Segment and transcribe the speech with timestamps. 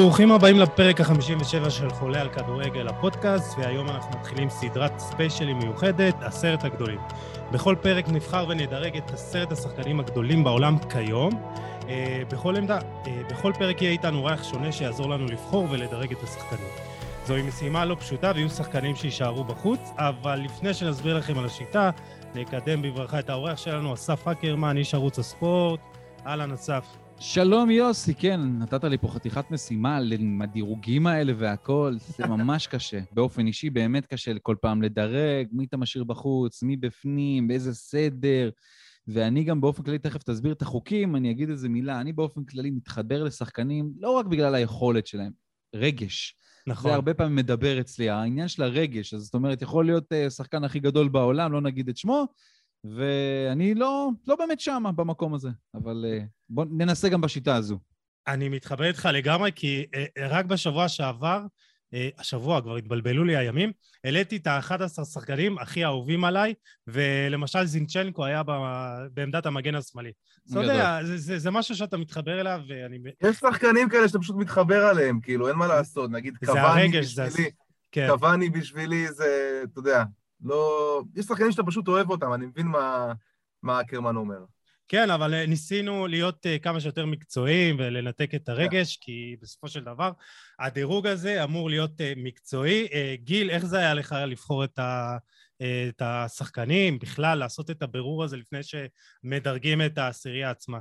[0.00, 6.14] ברוכים הבאים לפרק ה-57 של חולה על כדורגל הפודקאסט, והיום אנחנו מתחילים סדרת ספיישלים מיוחדת,
[6.22, 7.00] עשרת הגדולים.
[7.52, 11.30] בכל פרק נבחר ונדרג את עשרת השחקנים הגדולים בעולם כיום.
[11.88, 16.22] אה, בכל עמדה, אה, בכל פרק יהיה איתנו אורח שונה שיעזור לנו לבחור ולדרג את
[16.22, 16.68] השחקנים.
[17.26, 21.90] זוהי משימה לא פשוטה ויהיו שחקנים שיישארו בחוץ, אבל לפני שנסביר לכם על השיטה,
[22.34, 25.80] נקדם בברכה את האורח שלנו, אסף אקרמן, איש ערוץ הספורט.
[26.26, 26.99] אהלן, אסף.
[27.22, 33.00] שלום יוסי, כן, נתת לי פה חתיכת משימה עם הדירוגים האלה והכול, זה ממש קשה.
[33.12, 38.50] באופן אישי באמת קשה כל פעם לדרג, מי אתה משאיר בחוץ, מי בפנים, באיזה סדר.
[39.06, 42.70] ואני גם באופן כללי, תכף תסביר את החוקים, אני אגיד איזה מילה, אני באופן כללי
[42.70, 45.32] מתחבר לשחקנים לא רק בגלל היכולת שלהם,
[45.74, 46.36] רגש.
[46.66, 46.90] נכון.
[46.90, 49.14] זה הרבה פעמים מדבר אצלי, העניין של הרגש.
[49.14, 52.26] אז זאת אומרת, יכול להיות uh, שחקן הכי גדול בעולם, לא נגיד את שמו,
[52.84, 57.78] ואני לא, לא באמת שמה במקום הזה, אבל uh, בואו ננסה גם בשיטה הזו.
[58.26, 61.40] אני מתחבר איתך לגמרי, כי uh, רק בשבוע שעבר,
[61.94, 63.72] אה, השבוע, כבר התבלבלו לי הימים,
[64.04, 66.54] העליתי את ה-11 שחקנים הכי אהובים עליי,
[66.86, 68.42] ולמשל זינצ'נקו היה
[69.12, 70.12] בעמדת המגן השמאלי.
[70.50, 72.98] אתה יודע, זה, זה, זה משהו שאתה מתחבר אליו, ואני...
[73.22, 76.10] יש שחקנים כאלה שאתה פשוט מתחבר עליהם, כאילו, אין מה לעשות.
[76.10, 77.42] נגיד, קוואני בשבילי, זה...
[77.92, 78.08] כן.
[78.10, 80.04] קוואני בשבילי זה, אתה יודע,
[80.42, 81.02] לא...
[81.16, 83.12] יש שחקנים שאתה פשוט אוהב אותם, אני מבין מה,
[83.62, 84.44] מה אקרמן אומר.
[84.88, 88.98] כן, אבל אה, ניסינו להיות uh, כמה שיותר מקצועיים ולנתק את הרגש, yeah.
[89.00, 90.12] כי בסופו של דבר
[90.60, 92.88] הדירוג הזה אמור להיות uh, מקצועי.
[93.14, 95.16] גיל, איך זה היה לך לבחור את, ה,
[95.88, 100.78] את השחקנים, בכלל לעשות את הבירור הזה לפני שמדרגים את העשירייה עצמה?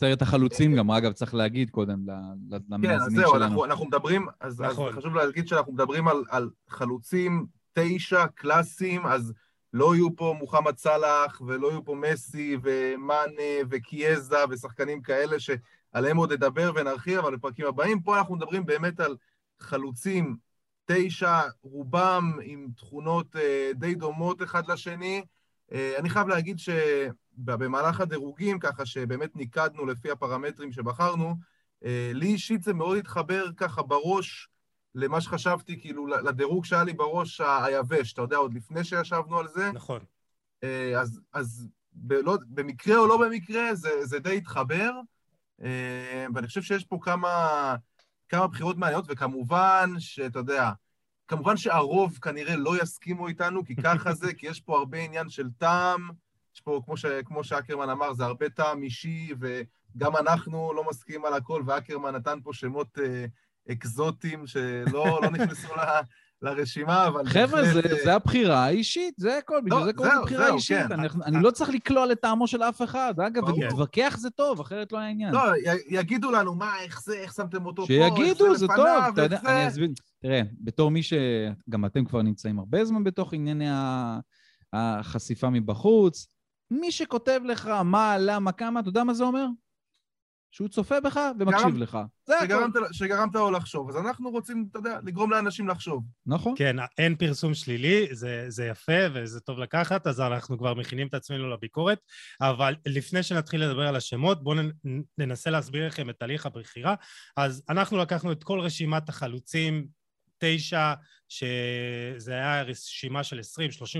[0.00, 3.16] סרט החלוצים גם, אגב, צריך להגיד קודם למאזינים כן, שלנו.
[3.16, 4.92] כן, אז זהו, אנחנו מדברים, אז, נכון.
[4.92, 9.32] חשוב להגיד שאנחנו מדברים על חלוצים תשע קלאסיים, אז...
[9.72, 16.32] לא יהיו פה מוחמד סאלח, ולא יהיו פה מסי, ומאנה, וקיאזה, ושחקנים כאלה שעליהם עוד
[16.32, 19.16] נדבר ונרחיב, אבל בפרקים הבאים, פה אנחנו מדברים באמת על
[19.60, 20.36] חלוצים,
[20.84, 25.22] תשע, רובם עם תכונות אה, די דומות אחד לשני.
[25.72, 31.34] אה, אני חייב להגיד שבמהלך הדירוגים, ככה שבאמת ניקדנו לפי הפרמטרים שבחרנו,
[31.84, 34.48] אה, לי אישית זה מאוד התחבר ככה בראש,
[34.94, 39.72] למה שחשבתי, כאילו, לדירוג שהיה לי בראש היבש, אתה יודע, עוד לפני שישבנו על זה.
[39.72, 40.00] נכון.
[40.64, 44.90] אה, אז, אז בלא, במקרה או לא במקרה, זה, זה די התחבר,
[45.62, 47.74] אה, ואני חושב שיש פה כמה,
[48.28, 50.70] כמה בחירות מעניינות, וכמובן שאתה יודע,
[51.28, 55.50] כמובן שהרוב כנראה לא יסכימו איתנו, כי ככה זה, כי יש פה הרבה עניין של
[55.58, 56.10] טעם,
[56.54, 61.24] יש פה, כמו, ש, כמו שאקרמן אמר, זה הרבה טעם אישי, וגם אנחנו לא מסכימים
[61.24, 62.98] על הכל, ואקרמן נתן פה שמות...
[63.72, 65.80] אקזוטיים שלא לא נכנסו ל...
[66.42, 67.26] לרשימה, אבל...
[67.26, 70.78] חבר'ה, זה, אה, זה הבחירה האישית, זה הכל, בגלל לא, זה קוראים בחירה זהו, אישית.
[70.88, 70.92] כן.
[70.92, 73.14] אני, אני לא צריך לקלוע לטעמו של אף אחד.
[73.26, 75.34] אגב, להתווכח זה טוב, אחרת לא היה עניין.
[75.34, 75.42] לא,
[75.88, 78.86] יגידו לנו, מה, איך זה, איך שמתם אותו שיגידו, פה, שיגידו, זה, זה טוב.
[79.12, 79.88] אתה יודע, אני אסביר.
[80.22, 81.12] תראה, בתור מי ש...
[81.70, 83.68] גם אתם כבר נמצאים הרבה זמן בתוך ענייני
[84.72, 86.26] החשיפה מבחוץ,
[86.70, 89.46] מי שכותב לך מה, למה, כמה, אתה יודע מה זה אומר?
[90.50, 91.98] שהוא צופה בך ומקשיב גרם, לך.
[92.26, 92.92] זה שגרמת, הכל.
[92.92, 93.88] שגרמת לו לחשוב.
[93.88, 96.04] אז אנחנו רוצים, אתה יודע, לגרום לאנשים לחשוב.
[96.26, 96.54] נכון.
[96.56, 101.14] כן, אין פרסום שלילי, זה, זה יפה וזה טוב לקחת, אז אנחנו כבר מכינים את
[101.14, 101.98] עצמנו לביקורת.
[102.40, 104.56] אבל לפני שנתחיל לדבר על השמות, בואו
[105.18, 106.94] ננסה להסביר לכם את תהליך הבחירה.
[107.36, 109.86] אז אנחנו לקחנו את כל רשימת החלוצים,
[110.38, 110.94] תשע,
[111.28, 113.40] שזה היה רשימה של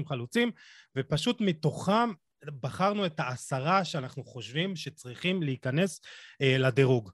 [0.05, 0.51] 20-30 חלוצים,
[0.97, 2.11] ופשוט מתוכם
[2.61, 6.01] בחרנו את העשרה שאנחנו חושבים שצריכים להיכנס
[6.43, 7.11] אה, לדירוג.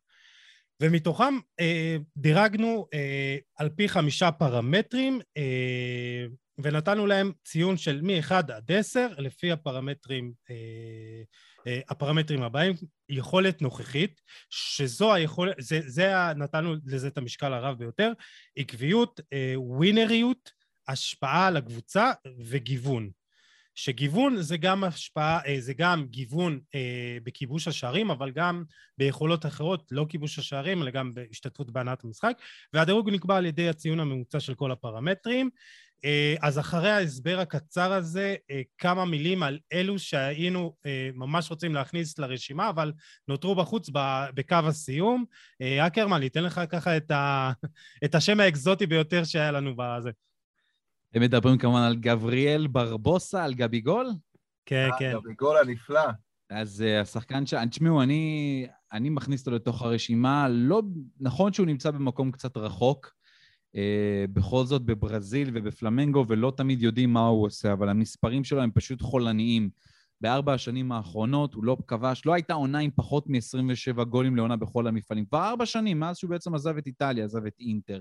[0.81, 6.26] ומתוכם אה, דירגנו אה, על פי חמישה פרמטרים אה,
[6.59, 11.22] ונתנו להם ציון של מ-1 עד 10 לפי הפרמטרים, אה,
[11.66, 12.72] אה, הפרמטרים הבאים,
[13.09, 14.20] יכולת נוכחית,
[14.50, 18.12] שזו היכולת, זה, זה נתנו לזה את המשקל הרב ביותר,
[18.56, 20.51] עקביות, אה, ווינריות,
[20.89, 22.12] השפעה על הקבוצה
[22.45, 23.10] וגיוון.
[23.77, 28.65] שגיוון זה גם השפעה, אה, זה גם גיוון אה, בכיבוש השערים, אבל גם
[28.99, 32.37] ביכולות אחרות, לא כיבוש השערים, אלא גם בהשתתפות בהנעת המשחק,
[32.73, 35.51] והדירוג נקבע על ידי הציון הממוצע של כל הפרמטרים.
[36.05, 38.37] אה, אז אחרי ההסבר הקצר הזה,
[38.78, 40.77] כמה מילים על אלו שהיינו
[41.15, 42.93] ממש רוצים להכניס לרשימה, אבל
[43.28, 43.91] נותרו בחוץ
[44.34, 45.25] בקו הסיום.
[45.63, 47.53] אקרמן, ניתן לך ככה את, ה...
[48.05, 50.11] את השם האקזוטי ביותר שהיה לנו בזה.
[51.14, 54.10] הם מדברים כמובן על גבריאל ברבוסה, על גביגול?
[54.66, 55.12] כן, אה, כן.
[55.12, 56.10] גביגול הנפלא.
[56.50, 57.54] אז uh, השחקן ש...
[57.70, 60.48] תשמעו, אני, אני מכניס אותו לתוך הרשימה.
[60.50, 60.82] לא...
[61.20, 63.12] נכון שהוא נמצא במקום קצת רחוק,
[63.76, 63.78] uh,
[64.32, 69.03] בכל זאת בברזיל ובפלמנגו, ולא תמיד יודעים מה הוא עושה, אבל המספרים שלו הם פשוט
[69.03, 69.70] חולניים.
[70.21, 74.86] בארבע השנים האחרונות, הוא לא כבש, לא הייתה עונה עם פחות מ-27 גולים לעונה בכל
[74.86, 75.24] המפעלים.
[75.24, 78.01] כבר ארבע שנים, מאז שהוא בעצם עזב את איטליה, עזב את אינטר.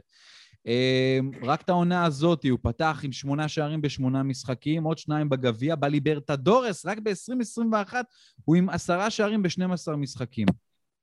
[0.65, 5.75] אמ, רק את העונה הזאת, הוא פתח עם שמונה שערים בשמונה משחקים, עוד שניים בגביע,
[5.75, 7.93] בליברטדורס, רק ב-2021
[8.45, 10.47] הוא עם עשרה שערים ב-12 משחקים.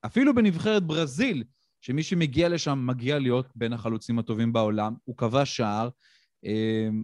[0.06, 1.44] אפילו בנבחרת ברזיל,
[1.80, 5.88] שמי שמגיע לשם מגיע להיות בין החלוצים הטובים בעולם, הוא כבש שער,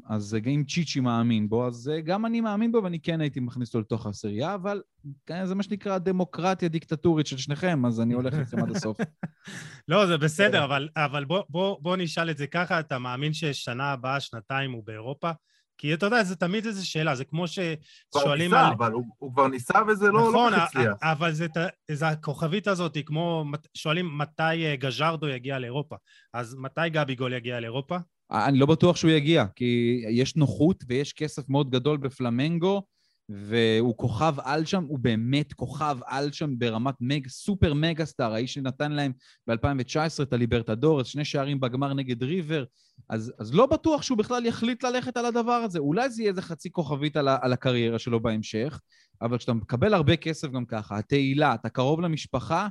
[0.08, 3.69] אז אם צ'יצ'י מאמין בו, אז אה, גם אני מאמין בו ואני כן הייתי מכניס
[3.69, 4.82] אותו לתוך העשירייה, אבל
[5.26, 8.96] כן, זה מה שנקרא דמוקרטיה דיקטטורית של שניכם, אז אני הולך איתכם עד הסוף.
[9.88, 13.93] לא, זה בסדר, אבל, אבל בוא, בוא, בוא נשאל את זה ככה, אתה מאמין ששנה
[13.93, 15.31] הבאה, שנתיים הוא באירופה?
[15.79, 18.73] כי אתה יודע, זה תמיד איזו שאלה, זה כמו ששואלים על...
[18.73, 20.93] אבל הוא, הוא כבר ניסה וזה לא, לא נכון, לא הצליח.
[21.02, 21.46] אבל זה,
[21.91, 23.44] זה הכוכבית הזאת, היא כמו,
[23.75, 25.96] שואלים מתי אה, גז'רדו יגיע לאירופה.
[26.32, 27.96] אז מתי גבי גול יגיע לאירופה?
[28.30, 32.82] אני לא בטוח שהוא יגיע, כי יש נוחות ויש כסף מאוד גדול בפלמנגו,
[33.28, 38.54] והוא כוכב על שם, הוא באמת כוכב על שם ברמת מג, סופר מגה סטאר, האיש
[38.54, 39.12] שנתן להם
[39.46, 42.64] ב-2019 את הליברטדור, שני שערים בגמר נגד ריבר,
[43.08, 45.78] אז, אז לא בטוח שהוא בכלל יחליט ללכת על הדבר הזה.
[45.78, 48.81] אולי זה יהיה איזה חצי כוכבית על, על הקריירה שלו בהמשך,
[49.22, 52.69] אבל כשאתה מקבל הרבה כסף גם ככה, התהילה, אתה קרוב למשפחה,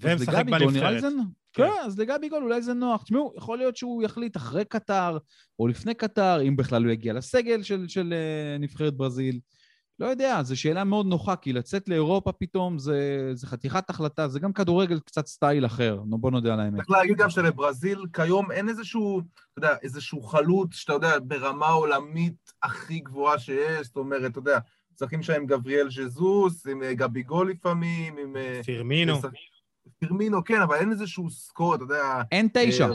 [0.00, 1.02] ומשחק בנבחרת.
[1.02, 1.62] כן.
[1.62, 3.02] כן, אז לגבי גול אולי זה נוח.
[3.02, 5.18] תשמעו, יכול להיות שהוא יחליט אחרי קטר,
[5.58, 9.40] או לפני קטר, אם בכלל הוא יגיע לסגל של, של uh, נבחרת ברזיל.
[9.98, 14.40] לא יודע, זו שאלה מאוד נוחה, כי לצאת לאירופה פתאום זה, זה חתיכת החלטה, זה
[14.40, 16.76] גם כדורגל קצת סטייל אחר, בוא נודה על האמת.
[16.76, 22.52] צריך להגיד גם שלברזיל כיום אין איזשהו, אתה יודע, איזשהו חלוץ שאתה יודע, ברמה עולמית
[22.62, 24.58] הכי גבוהה שיש, זאת אומרת, אתה יודע,
[24.94, 28.36] משחקים שם עם גבריאל ז'זוס, עם אה, גביגול לפעמים, עם...
[28.36, 29.20] אה, פירמינו.
[29.98, 32.22] פירמינו, כן, אבל אין איזשהו סקור, אתה יודע...
[32.32, 32.86] אין תשע.
[32.86, 32.92] אה,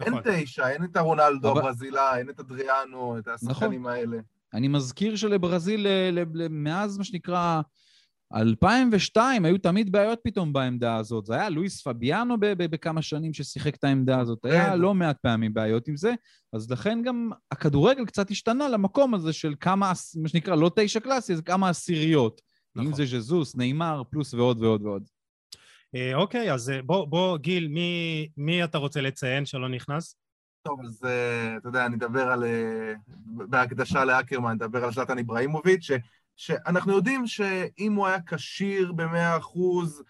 [0.00, 0.22] אין נכון.
[0.24, 3.92] תשע, אין את הרונלדו הברזילה, אין את אדריאנו, את השחקנים נכון.
[3.92, 4.18] האלה.
[4.54, 5.86] אני מזכיר שלברזיל,
[6.50, 7.60] מאז מה שנקרא
[8.34, 11.26] 2002, היו תמיד בעיות פתאום בעמדה הזאת.
[11.26, 14.44] זה היה לואיס פביאנו בכמה שנים ששיחק את העמדה הזאת.
[14.44, 16.14] היה לא מעט פעמים בעיות עם זה,
[16.52, 21.36] אז לכן גם הכדורגל קצת השתנה למקום הזה של כמה, מה שנקרא, לא תשע קלאסי,
[21.36, 22.40] זה כמה עשיריות.
[22.76, 22.86] נכון.
[22.86, 25.08] אם זה ז'זוס, נאמר, פלוס ועוד ועוד ועוד.
[25.94, 30.16] אה, אוקיי, אז אה, בוא, בוא גיל, מי, מי אתה רוצה לציין שלא נכנס?
[30.62, 32.44] טוב, אז אה, אתה יודע, אני אדבר על...
[33.26, 35.92] בהקדשה לאקרמן, נדבר על זלטן איבראימוביץ', ש,
[36.36, 40.02] שאנחנו יודעים שאם הוא היה כשיר במאה אחוז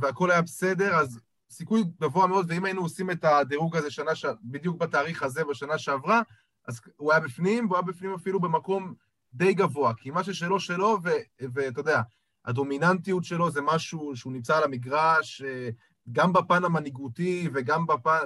[0.00, 1.20] והכל היה בסדר, אז
[1.50, 4.26] סיכוי גבוה מאוד, ואם היינו עושים את הדירוג הזה שנה, ש...
[4.42, 6.22] בדיוק בתאריך הזה בשנה שעברה,
[6.68, 8.94] אז הוא היה בפנים, והוא היה בפנים אפילו במקום
[9.34, 10.98] די גבוה, כי מה ששלו שלו,
[11.40, 12.00] ואתה יודע,
[12.44, 15.68] הדומיננטיות שלו זה משהו שהוא נמצא על המגרש, אה,
[16.12, 18.18] גם בפן המנהיגותי וגם בפן,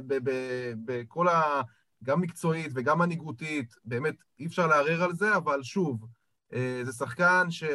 [0.85, 1.63] בכל ה...
[2.05, 6.07] גם מקצועית וגם מנהיגותית, באמת אי אפשר לערער על זה, אבל שוב,
[6.53, 7.69] אה, זה שחקן שהוא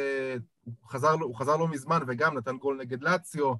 [0.87, 3.53] חזר, חזר לא מזמן וגם נתן גול נגד לאציו,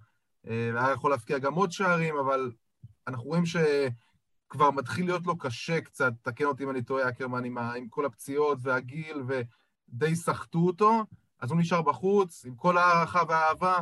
[0.48, 2.52] אה, והיה יכול להפקיע גם עוד שערים, אבל
[3.08, 7.58] אנחנו רואים שכבר מתחיל להיות לו קשה קצת, תקן אותי אם אני טועה, אקרמן, עם,
[7.58, 11.04] עם כל הפציעות והגיל, ודי סחטו אותו.
[11.39, 13.80] אז הוא נשאר בחוץ, עם כל ההערכה והאהבה.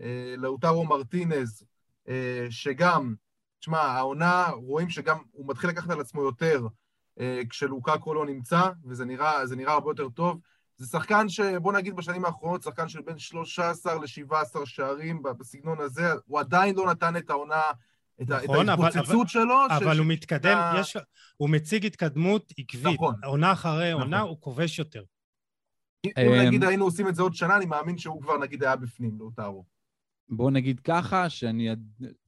[0.00, 1.64] אה, לאוטרו מרטינז,
[2.08, 3.14] אה, שגם,
[3.60, 6.66] תשמע, העונה, רואים שגם הוא מתחיל לקחת על עצמו יותר
[7.20, 10.40] אה, כשלוקקו לא נמצא, וזה נראה, נראה הרבה יותר טוב.
[10.76, 16.40] זה שחקן שבוא נגיד בשנים האחרונות, שחקן של בין 13 ל-17 שערים בסגנון הזה, הוא
[16.40, 17.62] עדיין לא נתן את העונה,
[18.22, 19.66] את נכון, ההתפוצצות שלו.
[19.70, 19.98] אבל ש...
[19.98, 20.78] הוא מתקדם, ש...
[20.80, 20.96] יש,
[21.36, 22.94] הוא מציג התקדמות עקבית.
[22.94, 23.14] נכון.
[23.24, 24.02] עונה אחרי נכון.
[24.02, 25.02] עונה הוא כובש יותר.
[26.06, 29.18] אם נגיד היינו עושים את זה עוד שנה, אני מאמין שהוא כבר נגיד היה בפנים,
[29.18, 29.64] לאוטרו.
[30.28, 31.68] בואו נגיד ככה, שאני...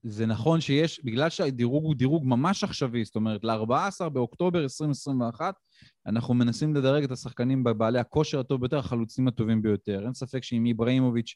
[0.03, 5.55] זה נכון שיש, בגלל שהדירוג הוא דירוג ממש עכשווי, זאת אומרת, ל-14 באוקטובר 2021,
[6.07, 10.05] אנחנו מנסים לדרג את השחקנים בבעלי הכושר הטוב ביותר, החלוצים הטובים ביותר.
[10.05, 11.35] אין ספק שעם איבראימוביץ',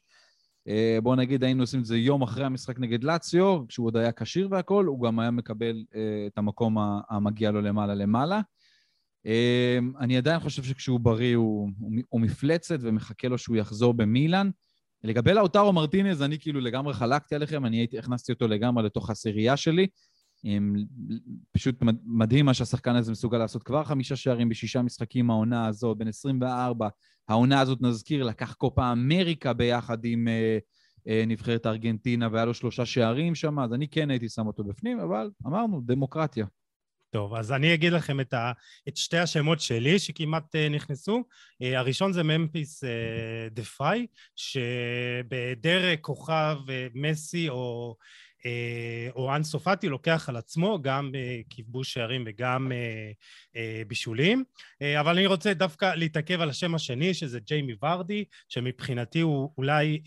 [0.69, 4.13] אה, בואו נגיד היינו עושים את זה יום אחרי המשחק נגד לאציו, כשהוא עוד היה
[4.13, 6.77] כשיר והכול, הוא גם היה מקבל אה, את המקום
[7.11, 8.41] המגיע לו למעלה למעלה.
[9.27, 14.51] אמ, אני עדיין חושב שכשהוא בריא הוא, הוא, הוא מפלצת ומחכה לו שהוא יחזור במילאן.
[15.05, 19.57] לגבי לאוטרו מרטינז, אני כאילו לגמרי חלקתי עליכם, אני הייתי, הכנסתי אותו לגמרי לתוך העשירייה
[19.57, 19.87] שלי.
[20.45, 20.75] אמ,
[21.53, 26.09] פשוט מדהים מה שהשחקן הזה מסוגל לעשות כבר חמישה שערים בשישה משחקים העונה הזאת, בין
[26.09, 26.89] 24.
[27.29, 30.59] העונה הזאת, נזכיר, לקח קופה אמריקה ביחד עם אה,
[31.09, 35.01] אה, נבחרת ארגנטינה, והיה לו שלושה שערים שם, אז אני כן הייתי שם אותו בפנים,
[35.01, 36.47] אבל אמרנו, דמוקרטיה.
[37.11, 38.53] טוב, אז אני אגיד לכם את, ה,
[38.89, 41.25] את שתי השמות שלי שכמעט uh, נכנסו.
[41.63, 42.87] Uh, הראשון זה ממפיס uh,
[43.51, 47.97] דה פריי, שבהיעדר כוכב uh, מסי או
[49.15, 51.13] או אנסו פאטי לוקח על עצמו גם
[51.51, 52.73] כיבוש שערים וגם
[53.87, 54.45] בישולים.
[55.01, 60.03] אבל אני רוצה דווקא להתעכב על השם השני, שזה ג'יימי ורדי, שמבחינתי הוא אולי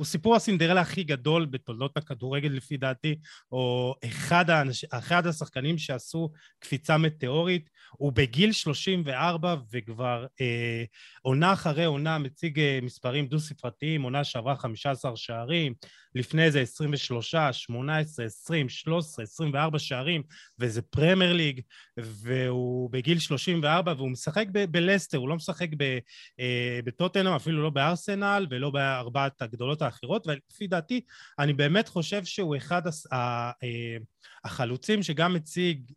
[0.00, 3.16] הוא סיפור הסינדרלה הכי גדול בתולדות הכדורגל לפי דעתי,
[3.52, 10.84] או אחד, האנש, אחד השחקנים שעשו קפיצה מטאורית, הוא בגיל 34 וכבר אה,
[11.22, 15.74] עונה אחרי עונה מציג אה, מספרים דו-ספרתיים, עונה שעברה 15 שערים,
[16.14, 20.22] לפני זה 23, 18, 20, 13, 24 שערים,
[20.58, 21.60] וזה פרמייר ליג,
[21.96, 25.68] והוא בגיל 34 והוא משחק בלסטר, הוא לא משחק
[26.40, 31.00] אה, בטוטנאם, אפילו לא בארסנל ולא בארבעת הגדולות האחרות, ולפי דעתי,
[31.38, 32.82] אני באמת חושב שהוא אחד
[33.12, 33.50] אה,
[34.44, 35.92] החלוצים שגם מציג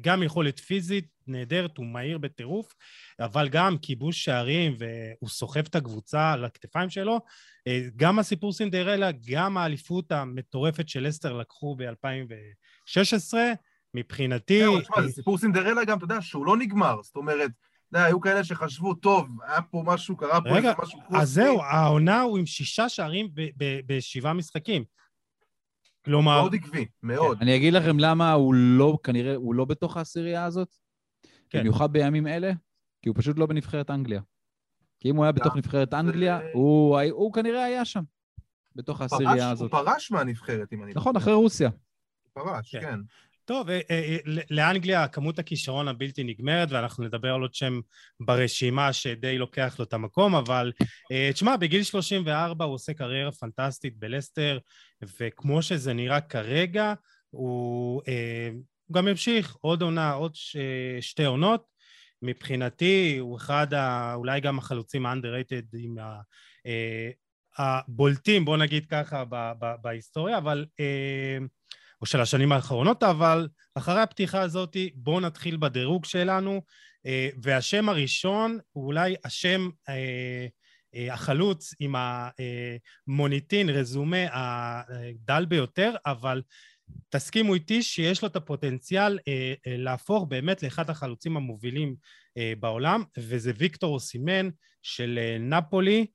[0.00, 2.74] גם יכולת פיזית נהדרת, הוא מהיר בטירוף,
[3.20, 7.20] אבל גם כיבוש שערים והוא סוחב את הקבוצה על הכתפיים שלו.
[7.66, 13.34] אה, גם הסיפור סינדרלה, גם האליפות המטורפת של אסטר לקחו ב-2016,
[13.94, 14.62] מבחינתי...
[14.82, 17.50] תשמע, זה סיפור סינדרלה גם, אתה יודע, שהוא לא נגמר, זאת אומרת...
[17.92, 20.98] יודע, היו כאלה שחשבו, טוב, היה פה משהו, קרה פה איזה משהו...
[20.98, 23.28] רגע, אז זהו, העונה הוא עם שישה שערים
[23.86, 24.84] בשבעה משחקים.
[26.04, 26.40] כלומר...
[26.40, 27.38] מאוד עקבי, מאוד.
[27.40, 30.74] אני אגיד לכם למה הוא לא, כנראה, הוא לא בתוך העשירייה הזאת.
[31.50, 31.58] כן.
[31.58, 32.52] במיוחד בימים אלה,
[33.02, 34.20] כי הוא פשוט לא בנבחרת אנגליה.
[35.00, 38.02] כי אם הוא היה בתוך נבחרת אנגליה, הוא, הוא כנראה היה שם,
[38.76, 39.72] בתוך העשירייה הזאת.
[39.72, 40.92] הוא פרש מהנבחרת, אם אני...
[40.94, 41.70] נכון, אחרי רוסיה.
[42.22, 43.00] הוא פרש, כן.
[43.44, 47.80] טוב, אה, אה, אה, לאנגליה כמות הכישרון הבלתי נגמרת, ואנחנו נדבר על עוד שם
[48.20, 50.72] ברשימה שדי לוקח לו את המקום, אבל
[51.32, 54.58] תשמע, בגיל 34 הוא עושה קריירה פנטסטית בלסטר,
[55.20, 56.94] וכמו שזה נראה כרגע,
[57.30, 58.02] הוא,
[58.86, 60.56] הוא גם המשיך עוד עונה, עוד ש,
[61.00, 61.72] שתי עונות.
[62.24, 66.20] מבחינתי הוא אחד, ה, אולי גם החלוצים ה-underrated עם ה...
[67.58, 69.24] הבולטים, בוא נגיד ככה,
[69.82, 70.66] בהיסטוריה, אבל
[72.02, 76.62] או של השנים האחרונות, אבל אחרי הפתיחה הזאת בואו נתחיל בדירוג שלנו,
[77.06, 80.46] אה, והשם הראשון הוא אולי השם אה,
[80.94, 86.42] אה, החלוץ עם המוניטין, רזומה הדל ביותר, אבל
[87.08, 89.18] תסכימו איתי שיש לו את הפוטנציאל
[89.66, 91.94] להפוך באמת לאחד החלוצים המובילים
[92.60, 94.48] בעולם, וזה ויקטור אוסימן
[94.82, 96.06] של נפולי.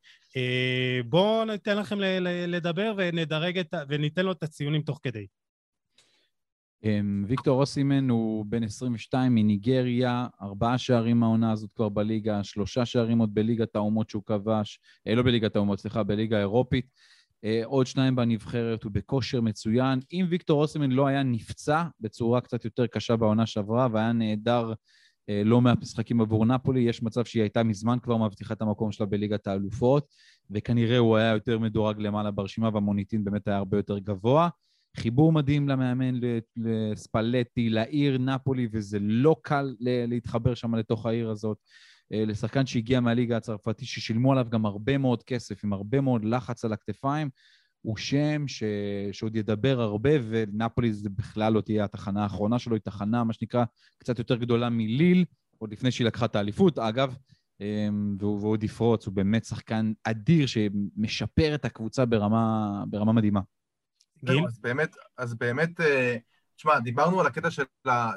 [1.05, 1.99] בואו ניתן לכם
[2.47, 5.27] לדבר ונדרג את, וניתן לו את הציונים תוך כדי.
[6.83, 13.19] אמ, ויקטור אוסימן הוא בן 22 מניגריה, ארבעה שערים מהעונה הזאת כבר בליגה, שלושה שערים
[13.19, 16.85] עוד בליגת האומות שהוא כבש, אה, לא בליגת האומות, סליחה, בליגה האירופית,
[17.43, 19.99] אה, עוד שניים בנבחרת, הוא בכושר מצוין.
[20.13, 24.73] אם ויקטור אוסימן לא היה נפצע בצורה קצת יותר קשה בעונה שעברה והיה נעדר
[25.29, 28.91] אה, לא מעט משחקים עבור נפולי, יש מצב שהיא הייתה מזמן כבר מבטיחה את המקום
[28.91, 30.07] שלה בליגת האלופות,
[30.51, 34.49] וכנראה הוא היה יותר מדורג למעלה ברשימה והמוניטין באמת היה הרבה יותר גבוה.
[34.97, 36.19] חיבור מדהים למאמן,
[36.57, 41.57] לספלטי, לעיר נפולי, וזה לא קל להתחבר שם לתוך העיר הזאת.
[42.13, 46.65] אה, לשחקן שהגיע מהליגה הצרפתית, ששילמו עליו גם הרבה מאוד כסף, עם הרבה מאוד לחץ
[46.65, 47.29] על הכתפיים,
[47.81, 48.63] הוא שם ש...
[49.11, 53.65] שעוד ידבר הרבה, ונפולי זה בכלל לא תהיה התחנה האחרונה שלו, היא תחנה, מה שנקרא,
[53.97, 55.25] קצת יותר גדולה מליל,
[55.57, 57.15] עוד לפני שהיא לקחה את האליפות, אגב,
[58.19, 63.41] והוא, והוא עוד יפרוץ, הוא באמת שחקן אדיר שמשפר את הקבוצה ברמה, ברמה מדהימה.
[64.23, 64.45] גיל?
[64.47, 66.17] אז באמת, אז באמת, אה,
[66.55, 67.63] תשמע, דיברנו על הקטע של,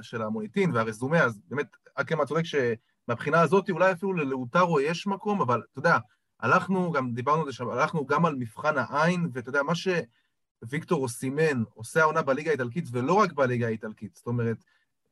[0.02, 5.62] של המוניטין והרזומה, אז באמת, אקרמן צודק שמבחינה הזאת אולי אפילו ללאוטרו יש מקום, אבל
[5.72, 5.98] אתה יודע,
[6.40, 11.08] הלכנו, גם דיברנו על זה שם, הלכנו גם על מבחן העין, ואתה יודע, מה שוויקטור
[11.08, 14.64] סימן, עושה העונה בליגה האיטלקית, ולא רק בליגה האיטלקית, זאת אומרת,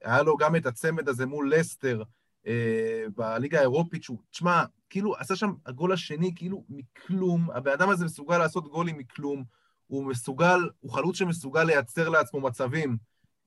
[0.05, 2.03] היה לו גם את הצמד הזה מול לסטר
[2.47, 8.05] אה, בליגה האירופית, שהוא, תשמע, כאילו, עשה שם הגול השני, כאילו, מכלום, הבן אדם הזה
[8.05, 9.45] מסוגל לעשות גולים מכלום,
[9.89, 12.97] הוא מסוגל, הוא חלוץ שמסוגל לייצר לעצמו מצבים,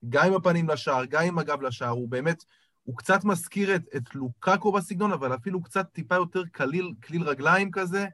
[0.08, 2.44] גם עם הפנים לשער, גם עם הגב לשער, הוא באמת,
[2.82, 7.70] הוא קצת מזכיר את, את לוקאקו בסגנון, אבל אפילו קצת טיפה יותר קליל, קליל רגליים
[7.70, 8.06] כזה,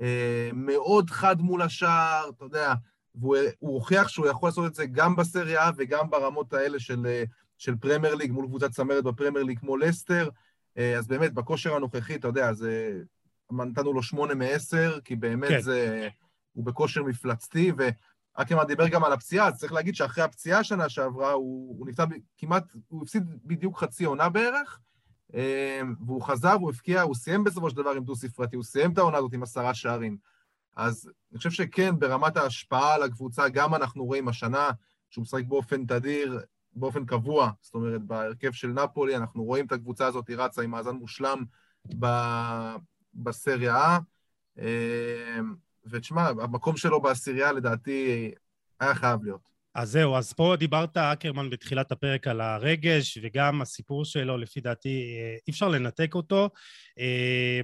[0.00, 2.74] אה, מאוד חד מול השער, אתה יודע,
[3.14, 7.24] והוא הוכיח שהוא יכול לעשות את זה גם בסריה וגם ברמות האלה של, אה,
[7.58, 10.28] של פרמייר ליג, מול קבוצת צמרת בפרמייר ליג כמו לסטר,
[10.78, 13.00] אה, אז באמת, בכושר הנוכחי, אתה יודע, זה...
[13.52, 15.60] נתנו לו שמונה מעשר, כי באמת כן.
[15.60, 16.08] זה...
[16.52, 21.32] הוא בכושר מפלצתי, ואקרמן דיבר גם על הפציעה, אז צריך להגיד שאחרי הפציעה שנה שעברה,
[21.32, 22.04] הוא, הוא נפצע
[22.38, 24.80] כמעט, הוא הפסיד בדיוק חצי עונה בערך,
[25.34, 28.98] אמ, והוא חזר, הוא הבקיע, הוא סיים בסופו של דבר עם דו-ספרתי, הוא סיים את
[28.98, 30.16] העונה הזאת עם עשרה שערים.
[30.76, 34.70] אז אני חושב שכן, ברמת ההשפעה על הקבוצה, גם אנחנו רואים השנה
[35.10, 36.40] שהוא משחק באופן תדיר,
[36.72, 40.70] באופן קבוע, זאת אומרת, בהרכב של נפולי, אנחנו רואים את הקבוצה הזאת, היא רצה עם
[40.70, 41.44] מאזן מושלם
[41.98, 42.06] ב...
[43.14, 43.98] בסריה
[44.58, 44.62] A.
[45.90, 48.30] ותשמע, המקום שלו בעשירייה לדעתי
[48.80, 49.52] היה חייב להיות.
[49.74, 55.16] אז זהו, אז פה דיברת, אקרמן, בתחילת הפרק על הרגש, וגם הסיפור שלו, לפי דעתי,
[55.18, 56.50] אה, אי אפשר לנתק אותו.
[56.98, 57.60] אה,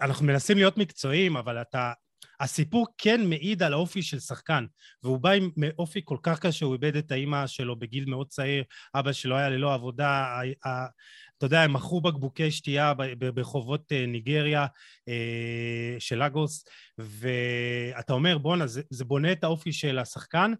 [0.00, 1.92] אנחנו מנסים להיות מקצועיים, אבל אתה...
[2.40, 4.66] הסיפור כן מעיד על האופי של שחקן,
[5.02, 8.64] והוא בא עם אופי כל כך קשה, הוא איבד את האימא שלו בגיל מאוד צעיר,
[8.94, 10.40] אבא שלו היה ללא עבודה,
[11.42, 12.92] אתה יודע, הם מכרו בקבוקי שתייה
[13.34, 14.66] ברחובות אה, ניגריה
[15.98, 16.64] של לגוס,
[16.98, 20.52] ואתה אומר, בואנה, זה, בונה את האופי של השחקן,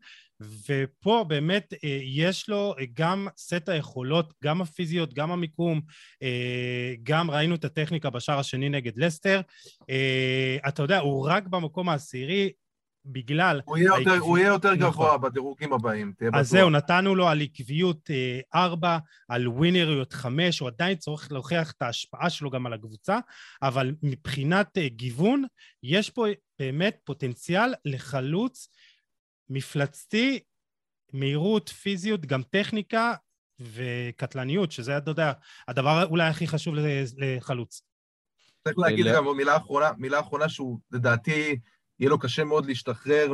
[0.68, 5.80] ופה באמת אה, יש לו אה, גם סט היכולות, גם הפיזיות, גם המיקום,
[6.22, 9.40] אה, גם ראינו את הטכניקה בשער השני נגד לסטר.
[10.68, 12.50] אתה יודע, הוא רק במקום העשירי,
[13.04, 13.60] בגלל...
[13.64, 14.90] הוא יהיה יותר, הוא יהיה יותר נכון.
[14.90, 16.40] גבוה בדירוגים הבאים, תהיה בטוח.
[16.40, 18.10] אז זהו, נתנו לו על עקביות
[18.54, 23.18] 4, על ווינריות 5, הוא עדיין צריך להוכיח את ההשפעה שלו גם על הקבוצה,
[23.62, 25.44] אבל מבחינת גיוון,
[25.82, 26.26] יש פה
[26.58, 28.68] באמת פוטנציאל לחלוץ
[29.48, 30.40] מפלצתי,
[31.12, 33.14] מהירות, פיזיות, גם טכניקה
[33.60, 35.32] וקטלניות, שזה, אתה יודע,
[35.68, 36.74] הדבר אולי הכי חשוב
[37.16, 37.82] לחלוץ.
[38.64, 41.58] צריך להגיד גם מילה אחרונה, מילה אחרונה שהוא, לדעתי,
[42.00, 43.32] יהיה לו קשה מאוד להשתחרר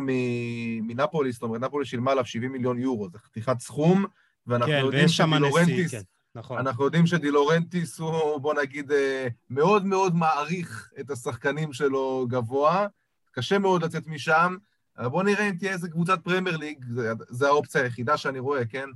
[0.83, 4.05] מנפולי, זאת אומרת, נפולי שילמה עליו 70 מיליון יורו, זה חתיכת סכום,
[4.47, 5.91] ואנחנו כן, יודעים שדה לאורנטיס...
[5.91, 6.01] כן.
[6.35, 6.59] נכון.
[6.59, 12.87] אנחנו יודעים שדה לאורנטיס הוא, בוא נגיד, אה, מאוד מאוד מעריך את השחקנים שלו גבוה,
[13.33, 14.57] קשה מאוד לצאת משם,
[14.99, 16.85] אבל בואו נראה אם תהיה איזה קבוצת פרמייר ליג,
[17.29, 18.89] זו האופציה היחידה שאני רואה, כן?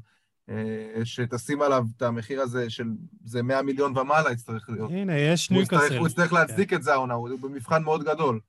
[0.50, 2.84] אה, שתשים עליו את המחיר הזה של
[3.24, 4.90] זה 100 מיליון ומעלה יצטרך להיות.
[4.90, 5.98] הנה, יש ניוקאסל.
[5.98, 6.76] הוא יצטרך להצדיק כן.
[6.76, 8.40] את זה העונה, הוא במבחן מאוד גדול.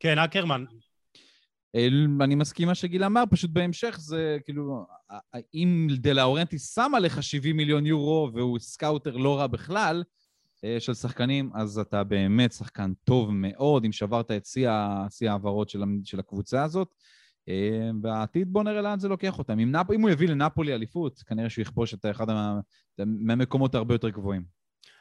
[0.00, 0.64] כן, אקרמן.
[2.20, 4.86] אני מסכים מה שגיל אמר, פשוט בהמשך זה כאילו,
[5.54, 10.02] אם דה לאורנטיס שם עליך 70 מיליון יורו והוא scouter לא רע בכלל,
[10.64, 14.68] אה, של שחקנים, אז אתה באמת שחקן טוב מאוד, אם שברת את שיא
[15.28, 16.94] ההעברות של, של הקבוצה הזאת.
[17.48, 19.58] אה, והעתיד, בוא נראה לאן זה לוקח אותם.
[19.58, 19.90] אם, נפ...
[19.94, 22.60] אם הוא יביא לנפולי אליפות, כנראה שהוא יכבוש את אחד מה...
[22.98, 24.59] מהמקומות הרבה יותר גבוהים.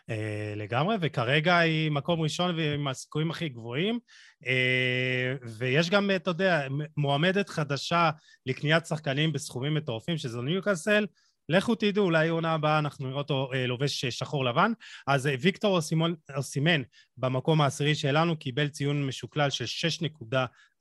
[0.09, 0.11] Uh,
[0.55, 3.99] לגמרי, וכרגע היא מקום ראשון ועם הסיכויים הכי גבוהים.
[4.43, 4.47] Uh,
[5.43, 8.10] ויש גם, אתה יודע, מועמדת חדשה
[8.45, 11.05] לקניית שחקנים בסכומים מטורפים, שזו ניוקאסל.
[11.49, 14.71] לכו תדעו, אולי עונה הבאה אנחנו נראה אותו אה, לובש אה, שחור לבן.
[15.07, 16.81] אז אה, ויקטור אוסימון, אוסימן
[17.17, 19.65] במקום העשירי שלנו קיבל ציון משוקלל של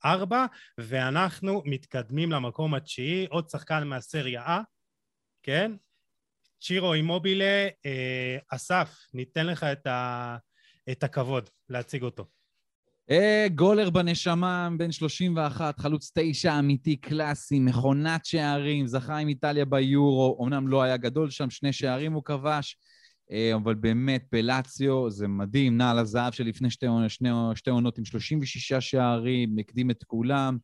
[0.03, 0.33] 6.4,
[0.77, 4.49] ואנחנו מתקדמים למקום התשיעי, עוד שחקן מהסריה A,
[5.43, 5.71] כן?
[6.61, 10.37] צ'ירו אימובילה, אה, אסף, ניתן לך את, ה,
[10.91, 12.25] את הכבוד להציג אותו.
[13.11, 20.45] אה, גולר בנשמה, בן 31, חלוץ תשע אמיתי, קלאסי, מכונת שערים, זכה עם איטליה ביורו,
[20.45, 22.77] אמנם לא היה גדול שם, שני שערים הוא כבש,
[23.31, 26.85] אה, אבל באמת, פלציו זה מדהים, נעל הזהב שלפני שתי,
[27.69, 30.57] עונות עם 36 שערים, הקדים את כולם,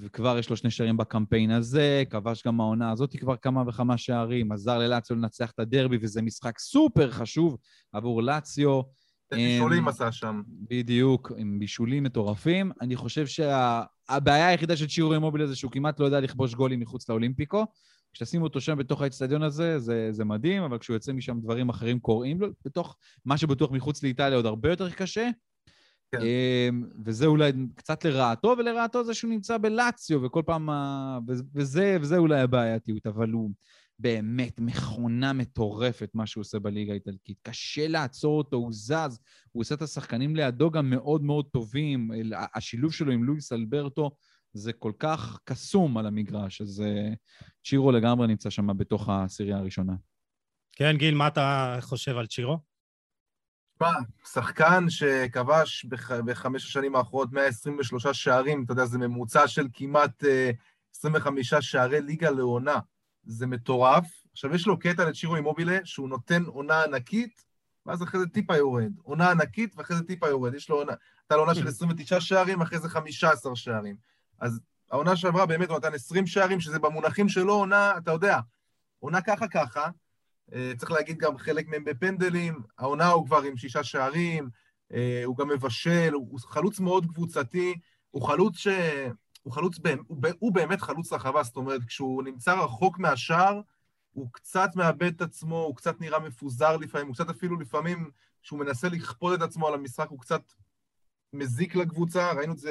[0.00, 4.52] וכבר יש לו שני שערים בקמפיין הזה, כבש גם העונה הזאת כבר כמה וכמה שערים,
[4.52, 7.56] עזר ללציו לנצח את הדרבי, וזה משחק סופר חשוב
[7.92, 8.80] עבור לציו.
[9.30, 10.42] בישולים עשה שם.
[10.48, 12.72] בדיוק, עם בישולים מטורפים.
[12.80, 17.08] אני חושב שהבעיה היחידה של צ'ירו אימובילה זה שהוא כמעט לא יודע לכבוש גולים מחוץ
[17.08, 17.66] לאולימפיקו.
[18.12, 22.00] כשתשים אותו שם בתוך האצטדיון הזה, זה, זה מדהים, אבל כשהוא יוצא משם דברים אחרים
[22.00, 25.28] קורים לו, בתוך מה שבטוח מחוץ לאיטליה עוד הרבה יותר קשה.
[26.12, 26.18] כן.
[26.20, 30.68] אמ, וזה אולי קצת לרעתו, ולרעתו זה שהוא נמצא בלציו, וכל פעם...
[31.54, 33.50] וזה, וזה אולי הבעייתיות, אבל הוא...
[34.02, 37.38] באמת מכונה מטורפת מה שהוא עושה בליגה האיטלקית.
[37.42, 39.20] קשה לעצור אותו, הוא זז,
[39.52, 42.10] הוא עושה את השחקנים לידו גם מאוד מאוד טובים.
[42.54, 44.10] השילוב שלו עם לואיס אלברטו
[44.52, 47.16] זה כל כך קסום על המגרש, אז uh,
[47.64, 49.92] צ'ירו לגמרי נמצא שם בתוך העשירייה הראשונה.
[50.72, 52.58] כן, גיל, מה אתה חושב על צ'ירו?
[53.82, 53.98] תשמע,
[54.32, 56.12] שחקן שכבש בח...
[56.12, 60.50] בחמש השנים האחרונות 123 שערים, אתה יודע, זה ממוצע של כמעט uh, אה,
[60.96, 62.78] 25 שערי ליגה לעונה.
[63.24, 64.04] זה מטורף.
[64.32, 67.44] עכשיו, יש לו קטע לצ'ירו אימובילה, שהוא נותן עונה ענקית,
[67.86, 68.92] ואז אחרי זה טיפה יורד.
[69.02, 70.54] עונה ענקית, ואחרי זה טיפה יורד.
[70.54, 70.92] יש לו עונה,
[71.22, 73.96] הייתה לו עונה של 29 שערים, אחרי זה 15 שערים.
[74.40, 78.38] אז העונה שעברה באמת הוא נתן 20 שערים, שזה במונחים שלו עונה, אתה יודע,
[78.98, 79.88] עונה ככה ככה.
[80.54, 84.48] אה, צריך להגיד גם חלק מהם בפנדלים, העונה הוא כבר עם שישה שערים,
[84.92, 87.74] אה, הוא גם מבשל, הוא חלוץ מאוד קבוצתי,
[88.10, 88.68] הוא חלוץ ש...
[89.42, 93.60] הוא חלוץ, הוא, הוא באמת חלוץ רחבה, זאת אומרת, כשהוא נמצא רחוק מהשער,
[94.12, 98.10] הוא קצת מאבד את עצמו, הוא קצת נראה מפוזר לפעמים, הוא קצת אפילו לפעמים,
[98.42, 100.42] כשהוא מנסה לכפות את עצמו על המשחק, הוא קצת
[101.32, 102.70] מזיק לקבוצה, ראינו את זה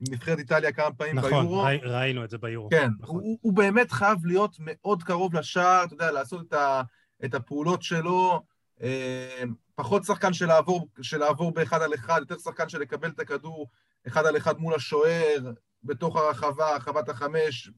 [0.00, 1.62] עם נבחרת איטליה כמה פעמים נכון, ביורו.
[1.62, 2.68] נכון, ראינו את זה ביורו.
[2.70, 3.20] כן, נכון.
[3.20, 6.82] הוא, הוא באמת חייב להיות מאוד קרוב לשער, אתה יודע, לעשות את, ה,
[7.24, 8.42] את הפעולות שלו,
[8.82, 9.42] אה,
[9.74, 13.68] פחות שחקן של לעבור, של לעבור באחד על אחד, יותר שחקן של לקבל את הכדור
[14.06, 15.52] אחד על אחד מול השוער,
[15.84, 17.70] בתוך הרחבה, הרחבת החמש,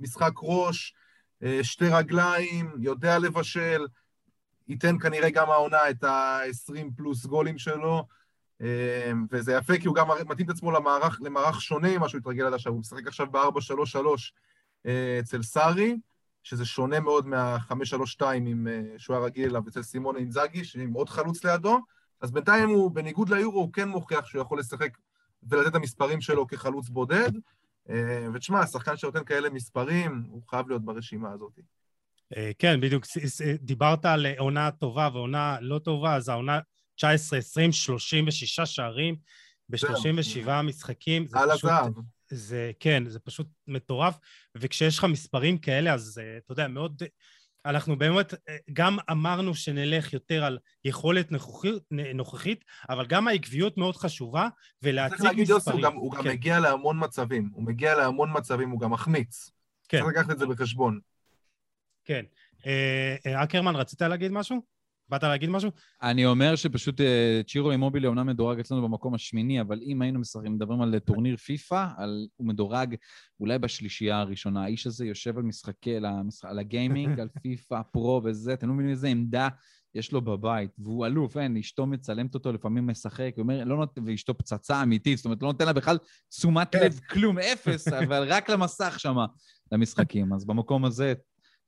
[0.00, 0.94] משחק ראש,
[1.42, 3.86] אה, שתי רגליים, יודע לבשל,
[4.68, 8.06] ייתן כנראה גם העונה את ה-20 פלוס גולים שלו,
[8.60, 12.46] אה, וזה יפה כי הוא גם מתאים את עצמו למערך, למערך שונה ממה שהוא התרגל
[12.46, 14.32] עד עכשיו, הוא משחק עכשיו ב-4-3-3
[15.20, 15.96] אצל סארי,
[16.42, 18.22] שזה שונה מאוד מה-5-3-2
[18.98, 21.78] שהוא היה רגיל אליו אצל סימון אינזאגי, עם עוד חלוץ לידו,
[22.20, 24.98] אז בינתיים הוא, בניגוד ליורו, הוא כן מוכיח שהוא יכול לשחק
[25.42, 27.30] ולתת את המספרים שלו כחלוץ בודד.
[27.90, 31.58] אה, ותשמע, השחקן שנותן כאלה מספרים, הוא חייב להיות ברשימה הזאת.
[32.36, 33.04] אה, כן, בדיוק.
[33.60, 36.60] דיברת על עונה טובה ועונה לא טובה, אז העונה
[37.00, 37.02] 19-20,
[37.72, 39.16] 36 שערים
[39.68, 41.26] ב-37 משחקים.
[41.32, 41.92] על הזהב.
[42.32, 44.18] זה, כן, זה פשוט מטורף,
[44.56, 47.02] וכשיש לך מספרים כאלה, אז אה, אתה יודע, מאוד
[47.64, 51.82] אנחנו באמת אה, גם אמרנו שנלך יותר על יכולת נוכחית,
[52.14, 54.48] נוכחית אבל גם העקביות מאוד חשובה,
[54.82, 55.18] ולהציג מספרים.
[55.18, 56.18] צריך להגיד, יוסי, הוא גם, הוא כן.
[56.18, 57.50] גם מגיע להמון מצבים.
[57.52, 59.50] הוא מגיע להמון מצבים, הוא גם מחמיץ.
[59.88, 60.00] כן.
[60.00, 61.00] צריך לקחת את זה בחשבון.
[62.04, 62.24] כן.
[62.66, 64.62] אה, אקרמן, רצית להגיד משהו?
[65.10, 65.70] באת להגיד משהו?
[66.02, 70.54] אני אומר שפשוט אה, צ'ירו אימובילי אומנם מדורג אצלנו במקום השמיני, אבל אם היינו משחקים,
[70.54, 72.94] מדברים על טורניר פיפא, על, הוא מדורג
[73.40, 74.64] אולי בשלישייה הראשונה.
[74.64, 78.74] האיש הזה יושב על משחקי, על, המשחק, על הגיימינג, על פיפא, פרו וזה, אתם לא
[78.74, 79.48] מבינים איזה עמדה
[79.94, 83.98] יש לו בבית, והוא אלוף, אין, אשתו מצלמת אותו, לפעמים משחק, אומר, לא נות...
[84.06, 87.14] ואשתו פצצה אמיתית, זאת אומרת, לא נותן לה בכלל תשומת לב, כן.
[87.14, 89.16] כלום, אפס, אבל רק למסך שם,
[89.72, 90.32] למשחקים.
[90.32, 91.14] אז במקום הזה,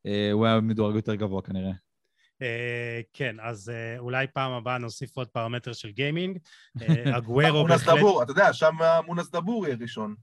[0.06, 1.72] אה, הוא היה מדורג יותר גבוה כנראה.
[2.42, 6.38] אה, כן, אז אה, אולי פעם הבאה נוסיף עוד פרמטר של גיימינג.
[6.82, 6.86] אה,
[7.18, 7.88] אגוורו בהחלט...
[7.88, 8.74] מונס דבור, אתה יודע, שם
[9.06, 10.14] מונס דבור יהיה ראשון.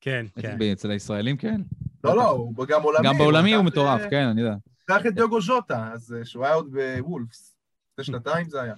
[0.00, 0.58] כן, כן.
[0.72, 1.60] אצל הישראלים כן.
[2.04, 3.08] לא, לא, הוא גם עולמי.
[3.08, 4.54] גם בעולמי הוא מטורף, כן, אני יודע.
[4.86, 7.56] קח את דיוגו ז'וטה, אז שהוא היה עוד בוולפס.
[7.92, 8.74] לפני שנתיים זה היה.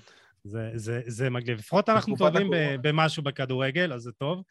[0.47, 1.59] זה, זה, זה מגניב.
[1.59, 2.51] לפחות אנחנו טובים
[2.83, 4.43] במשהו בכדורגל, אז זה טוב.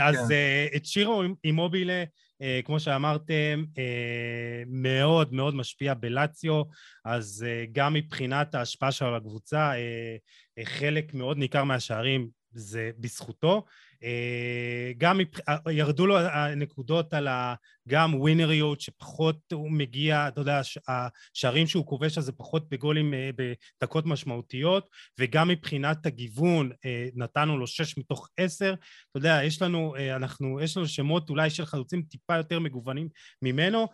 [0.00, 0.76] אז כן.
[0.76, 2.04] את שירו עם מובילה
[2.42, 6.62] אה, כמו שאמרתם, אה, מאוד מאוד משפיע בלציו,
[7.04, 9.72] אז אה, גם מבחינת ההשפעה שלו על הקבוצה,
[10.64, 13.64] חלק מאוד ניכר מהשערים זה בזכותו.
[14.04, 17.28] אה, גם אה, ירדו לו הנקודות על.
[17.88, 23.30] גם ווינריות שפחות הוא מגיע, אתה יודע, השערים שהוא כובש אז זה פחות בגולים אה,
[23.36, 26.70] בדקות משמעותיות וגם מבחינת הגיוון
[27.14, 28.74] נתנו לו שש מתוך עשר,
[29.10, 33.08] אתה יודע, יש לנו, אנחנו, יש לנו שמות אולי של חלוצים טיפה יותר מגוונים
[33.42, 33.86] ממנו,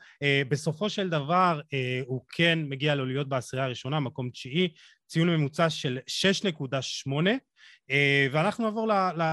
[0.48, 1.60] בסופו של דבר
[2.06, 4.68] הוא כן מגיע לו להיות בעשירייה הראשונה, מקום תשיעי,
[5.06, 5.98] ציון ממוצע של
[7.06, 7.12] 6.8
[7.90, 8.88] אה, ואנחנו נעבור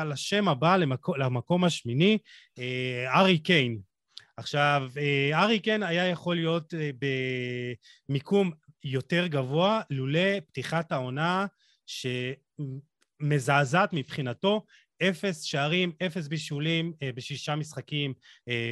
[0.05, 0.77] לשם הבא,
[1.17, 2.17] למקום השמיני,
[2.59, 3.90] אה, ארי קיין.
[4.37, 6.73] עכשיו, אה, ארי קיין היה יכול להיות
[8.09, 8.51] במיקום
[8.83, 11.45] יותר גבוה לולא פתיחת העונה
[13.21, 14.65] שמזעזעת מבחינתו,
[15.03, 18.13] אפס שערים, אפס בישולים בשישה משחקים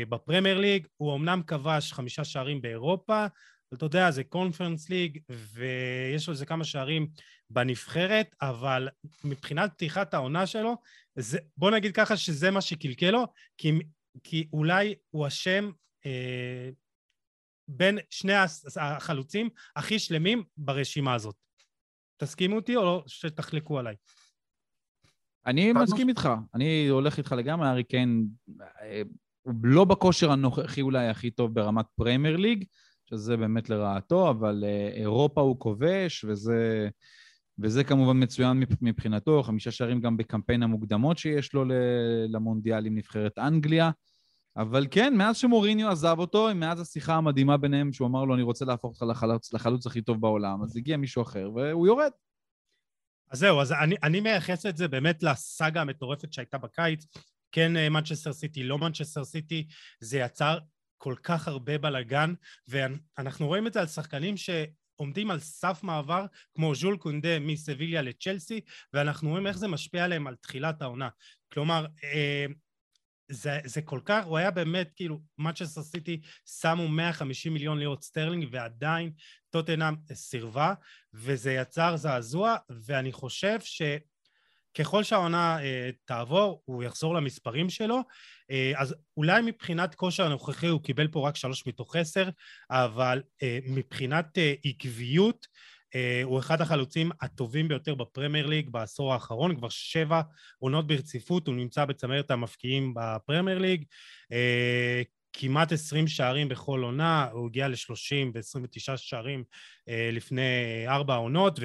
[0.10, 0.88] בפרמייר ליג.
[0.98, 3.26] הוא אמנם כבש חמישה שערים באירופה,
[3.72, 7.08] אבל אתה יודע, זה קונפרנס ליג, ויש לו איזה כמה שערים
[7.50, 8.90] בנבחרת, אבל
[9.24, 10.76] מבחינת פתיחת העונה שלו,
[11.16, 13.26] זה, בוא נגיד ככה שזה מה שקלקל לו,
[13.58, 13.72] כי,
[14.24, 15.72] כי אולי הוא אשם
[16.06, 16.70] אה,
[17.68, 18.34] בין שני
[18.80, 21.36] החלוצים הכי שלמים ברשימה הזאת.
[22.18, 23.96] תסכימו אותי או לא שתחלקו עליי?
[25.46, 28.28] אני מסכים איתך, אני הולך איתך לגמרי, הארי קיין
[28.82, 29.02] אה,
[29.42, 32.66] הוא לא בכושר הנוכחי אולי הכי טוב ברמת פריימר ליג,
[33.06, 36.90] שזה באמת לרעתו, אבל אה, אירופה הוא כובש, וזה,
[37.60, 41.66] וזה כמובן מצוין מבחינתו, חמישה שערים גם בקמפיין המוקדמות שיש לו
[42.30, 43.92] למונדיאל עם נבחרת אנגליה.
[44.62, 48.66] אבל כן, מאז שמוריניו עזב אותו, מאז השיחה המדהימה ביניהם, שהוא אמר לו, אני רוצה
[48.66, 52.12] להפוך אותך לחלוץ, לחלוץ הכי טוב בעולם, אז הגיע מישהו אחר, והוא יורד.
[53.32, 57.06] אז זהו, אז אני, אני מייחס את זה באמת לסאגה המטורפת שהייתה בקיץ.
[57.52, 59.68] כן, מנצ'סטר סיטי, לא מנצ'סטר סיטי,
[60.00, 60.58] זה יצר
[60.98, 62.34] כל כך הרבה בלאגן,
[62.68, 68.62] ואנחנו רואים את זה על שחקנים שעומדים על סף מעבר, כמו ז'ול קונדה מסביליה לצ'לסי,
[68.94, 71.10] ואנחנו רואים איך זה משפיע עליהם על תחילת העונה.
[71.54, 72.46] כלומר, אה,
[73.30, 76.22] זה, זה כל כך, הוא היה באמת, כאילו, מנצ'סטר סיטי
[76.62, 79.12] שמו 150 מיליון לירות סטרלינג ועדיין
[79.50, 80.74] טוטנאם סירבה,
[81.14, 83.82] וזה יצר זעזוע, ואני חושב ש...
[84.78, 88.02] ככל שהעונה אה, תעבור, הוא יחזור למספרים שלו.
[88.52, 92.30] אה, אז אולי מבחינת כושר הנוכחי הוא קיבל פה רק שלוש מתוך עשר,
[92.70, 95.48] אבל אה, מבחינת אה, עקביות,
[96.24, 100.22] הוא אחד החלוצים הטובים ביותר בפרמייר ליג בעשור האחרון, כבר שבע
[100.60, 103.84] עונות ברציפות, הוא נמצא בצמרת המפקיעים בפרמייר ליג.
[104.32, 105.02] אה,
[105.34, 109.44] כמעט עשרים שערים בכל עונה, הוא הגיע ל-30 ו-29 שערים
[109.90, 111.60] אה, לפני ארבע עונות,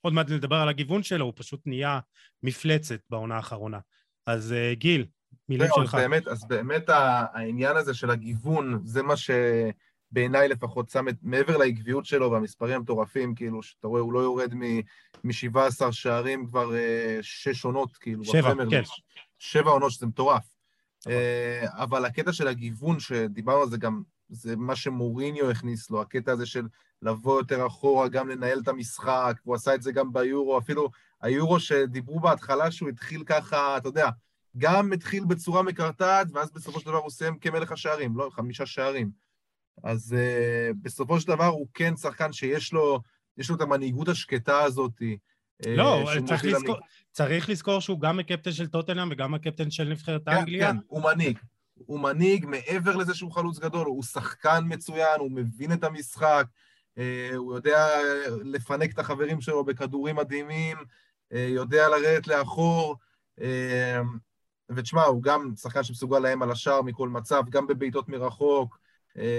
[0.00, 2.00] עוד מעט נדבר על הגיוון שלו, הוא פשוט נהיה
[2.42, 3.78] מפלצת בעונה האחרונה.
[4.26, 5.06] אז גיל,
[5.48, 5.94] מילים שלך.
[5.94, 9.14] אז באמת, אז באמת העניין הזה של הגיוון, זה מה
[10.10, 14.54] שבעיניי לפחות שם את, מעבר לעקביות שלו והמספרים המטורפים, כאילו, שאתה רואה, הוא לא יורד
[15.24, 18.82] מ-17 שערים כבר uh, שש עונות, כאילו, שבע, כן.
[19.38, 20.56] שבע עונות, שזה מטורף.
[21.04, 21.10] Uh,
[21.64, 26.46] אבל הקטע של הגיוון, שדיברנו על זה גם, זה מה שמוריניו הכניס לו, הקטע הזה
[26.46, 26.66] של
[27.02, 30.90] לבוא יותר אחורה, גם לנהל את המשחק, הוא עשה את זה גם ביורו, אפילו
[31.22, 34.10] היורו שדיברו בהתחלה שהוא התחיל ככה, אתה יודע,
[34.58, 39.25] גם התחיל בצורה מקרטעת, ואז בסופו של דבר הוא סיים כמלך השערים, לא, חמישה שערים.
[39.84, 43.00] אז uh, בסופו של דבר הוא כן שחקן שיש לו,
[43.38, 45.02] יש לו את המנהיגות השקטה הזאת.
[45.66, 46.76] אה, לא, צריך לזכור,
[47.12, 50.72] צריך לזכור שהוא גם הקפטן של טוטנאם וגם הקפטן של נבחרת כן, האנגליה.
[50.72, 51.38] כן, הוא מנהיג.
[51.74, 56.46] הוא מנהיג מעבר לזה שהוא חלוץ גדול, הוא שחקן מצוין, הוא מבין את המשחק,
[56.98, 57.00] uh,
[57.34, 57.86] הוא יודע
[58.44, 60.76] לפנק את החברים שלו בכדורים מדהימים,
[61.30, 62.96] יודע לרדת לאחור.
[64.70, 68.85] ותשמע, הוא גם שחקן שמסוגל להם על השער מכל מצב, גם בבעיטות מרחוק, אה,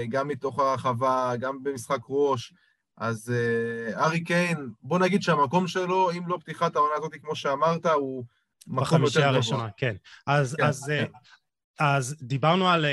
[0.08, 2.52] גם מתוך הרחבה, גם במשחק ראש.
[2.96, 7.86] אז אה, ארי קיין, בוא נגיד שהמקום שלו, אם לא פתיחת העונה הזאת, כמו שאמרת,
[7.86, 8.24] הוא
[8.66, 9.28] מקום יותר גבוה.
[9.28, 9.96] הראשונה, כן.
[10.26, 11.04] אז, כן, אז כן.
[11.80, 12.88] אז דיברנו על uh,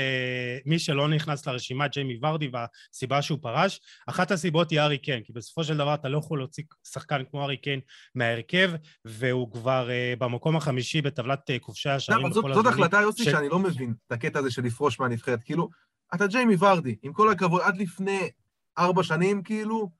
[0.66, 3.80] מי שלא נכנס לרשימה, ג'יימי ורדי, והסיבה שהוא פרש.
[4.06, 7.44] אחת הסיבות היא ארי קיין, כי בסופו של דבר אתה לא יכול להוציא שחקן כמו
[7.44, 7.80] ארי קיין
[8.14, 8.70] מההרכב,
[9.04, 12.54] והוא כבר uh, במקום החמישי בטבלת uh, כובשי השערים בכל הזמנים.
[12.54, 13.28] זאת החלטה, יוסי, ש...
[13.28, 15.42] שאני לא מבין את הקטע הזה של לפרוש מהנבחרת.
[15.42, 15.68] כאילו,
[16.14, 18.30] אתה ג'יימי ורדי, עם כל הכבוד, עד לפני
[18.78, 19.90] ארבע שנים, כאילו,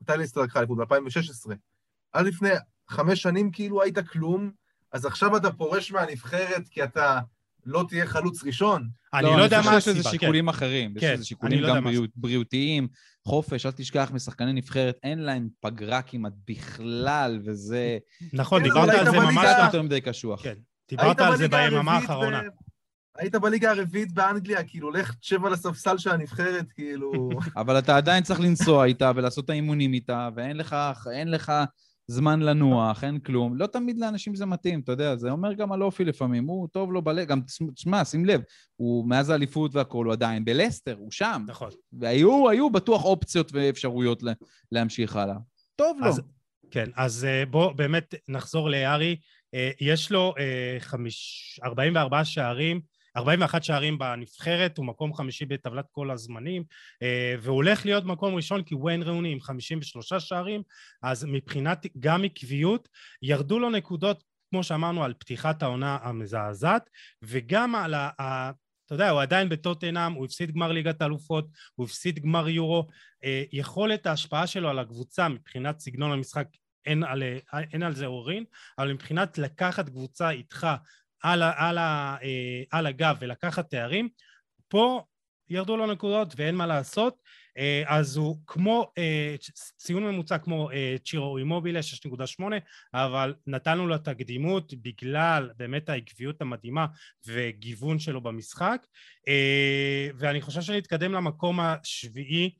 [0.00, 0.78] מתי ליסטר לקחה ליכוד?
[0.78, 1.52] ב-2016.
[2.12, 2.50] עד לפני
[2.88, 4.50] חמש שנים, כאילו, היית כלום,
[4.92, 7.20] אז עכשיו אתה פורש מהנבחרת כי אתה...
[7.66, 8.88] לא תהיה חלוץ ראשון.
[9.14, 10.00] אני לא, יודע מה הסיבה, כן.
[10.00, 10.94] יש לזה שיקולים אחרים.
[10.96, 11.86] יש לזה שיקולים גם
[12.16, 12.88] בריאותיים,
[13.24, 17.98] חופש, אל תשכח משחקני נבחרת, אין להם פגרה כמעט בכלל, וזה...
[18.32, 19.46] נכון, דיברת על זה ממש...
[19.64, 20.42] יותר מדי קשוח.
[20.42, 20.54] כן,
[20.88, 22.40] דיברת על זה ביממה האחרונה.
[23.18, 27.28] היית בליגה הרביעית באנגליה, כאילו, לך תשב על הספסל של הנבחרת, כאילו...
[27.56, 30.76] אבל אתה עדיין צריך לנסוע איתה ולעשות את האימונים איתה, ואין לך,
[31.12, 31.52] אין לך
[32.06, 33.56] זמן לנוח, אין כלום.
[33.56, 36.46] לא תמיד לאנשים זה מתאים, אתה יודע, זה אומר גם על אופי לפעמים.
[36.46, 37.40] הוא טוב לו בלב, גם,
[37.74, 38.40] תשמע, שים לב,
[38.76, 41.42] הוא מאז האליפות והכול, הוא עדיין בלסטר, הוא שם.
[41.46, 41.70] נכון.
[41.92, 44.22] והיו היו בטוח אופציות ואפשרויות
[44.72, 45.36] להמשיך הלאה.
[45.76, 46.06] טוב לו.
[46.06, 46.20] אז,
[46.70, 49.16] כן, אז אה, בוא באמת נחזור לארי.
[49.54, 50.34] אה, יש לו
[51.64, 52.80] 44 אה, שערים,
[53.16, 56.64] 41 שערים בנבחרת, הוא מקום חמישי בטבלת כל הזמנים,
[57.02, 60.62] אה, והוא הולך להיות מקום ראשון כי וויין ראוני עם 53 שערים,
[61.02, 62.88] אז מבחינת גם עקביות,
[63.22, 66.90] ירדו לו נקודות, כמו שאמרנו, על פתיחת העונה המזעזעת,
[67.22, 68.50] וגם על ה...
[68.86, 72.86] אתה יודע, הוא עדיין בטוטנאם, הוא הפסיד גמר ליגת האלופות, הוא הפסיד גמר יורו.
[73.24, 76.46] אה, יכולת ההשפעה שלו על הקבוצה מבחינת סגנון המשחק
[76.86, 77.22] אין על,
[77.72, 78.44] אין על זה עוררין,
[78.78, 80.66] אבל מבחינת לקחת קבוצה איתך
[81.24, 84.08] על, על, אה, על הגב ולקחת תארים,
[84.68, 85.02] פה
[85.50, 87.16] ירדו לו נקודות ואין מה לעשות,
[87.58, 89.34] אה, אז הוא כמו, אה,
[89.76, 90.68] ציון ממוצע כמו
[91.04, 92.42] צ'ירו אימובילה 6.8,
[92.94, 96.86] אבל נתנו לו את הקדימות בגלל באמת העקביות המדהימה
[97.26, 98.86] וגיוון שלו במשחק,
[100.14, 102.54] ואני חושב שנתקדם למקום השביעי,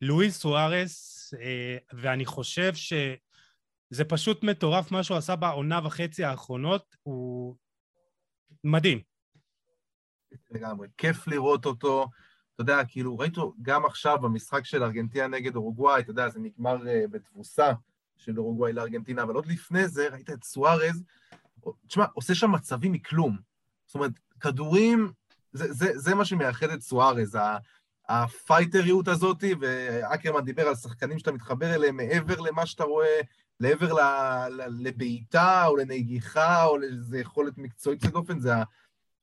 [0.00, 1.34] לואיס סוארס,
[1.92, 2.92] ואני חושב ש...
[3.94, 7.56] זה פשוט מטורף מה שהוא עשה בעונה וחצי האחרונות, הוא
[8.64, 9.00] מדהים.
[10.50, 12.06] לגמרי, כיף לראות אותו.
[12.54, 16.38] אתה יודע, כאילו, ראית אותו גם עכשיו במשחק של ארגנטינה נגד אורוגוואי, אתה יודע, זה
[16.38, 17.72] נגמר uh, בתבוסה
[18.16, 21.04] של אורוגוואי לארגנטינה, אבל עוד לפני זה ראית את סוארז,
[21.86, 23.38] תשמע, עושה שם מצבים מכלום.
[23.86, 25.12] זאת אומרת, כדורים,
[25.52, 27.38] זה, זה, זה מה שמייחד את סוארז,
[28.08, 33.20] הפייטריות הזאת, ואקרמן דיבר על שחקנים שאתה מתחבר אליהם מעבר למה שאתה רואה
[33.60, 33.92] לעבר
[34.68, 38.52] לבעיטה או לנגיחה או לאיזו יכולת מקצועית של אופן, זה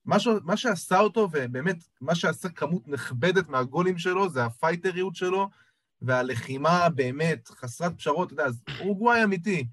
[0.05, 0.27] מה, ש...
[0.43, 5.49] מה שעשה אותו, ובאמת, מה שעשה כמות נכבדת מהגולים שלו, זה הפייטריות שלו,
[6.01, 9.67] והלחימה באמת חסרת פשרות, אתה יודע, אז אורוגוואי אמיתי.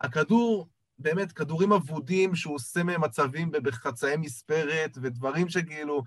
[0.00, 6.02] הכדור, באמת, כדורים אבודים שהוא עושה מהם מצבים בחצאי מספרת, ודברים שכאילו,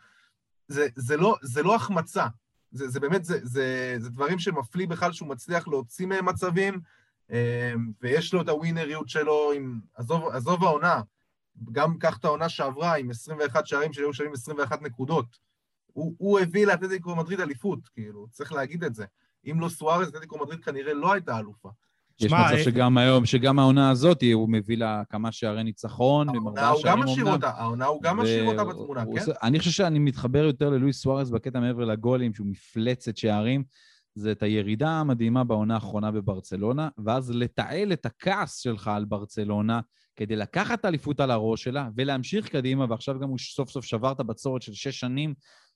[0.68, 2.26] זה, זה, לא, זה לא החמצה.
[2.72, 6.80] זה, זה באמת, זה, זה, זה דברים שמפליא בכלל שהוא מצליח להוציא מהם מצבים,
[8.02, 11.02] ויש לו את הווינריות שלו עם, עזוב, עזוב העונה,
[11.72, 15.26] גם קח את העונה שעברה עם 21 שערים שהיו שווים 21 נקודות.
[15.94, 19.06] הוא, הוא הביא לאתלטיקו מדריד אליפות, כאילו, צריך להגיד את זה.
[19.52, 21.70] אם לא סוארז, אתלטיקו מדריד כנראה לא הייתה אלופה.
[22.20, 26.48] יש מצב אה, שגם היום, שגם העונה הזאת, הוא מביא לה כמה שערי ניצחון, עם
[26.48, 27.40] ארבעה שערים אומנם.
[27.44, 29.32] העונה הוא גם משאיר אותה בתמונה, כן?
[29.44, 33.64] אני חושב שאני מתחבר יותר ללואיס סוארז בקטע מעבר לגולים, שהוא מפלצת שערים.
[34.18, 39.80] זה את הירידה המדהימה בעונה האחרונה בברצלונה, ואז לתעל את הכעס שלך על ברצלונה
[40.16, 44.20] כדי לקחת אליפות על הראש שלה ולהמשיך קדימה, ועכשיו גם הוא סוף סוף שבר את
[44.20, 45.34] הבצורת של שש שנים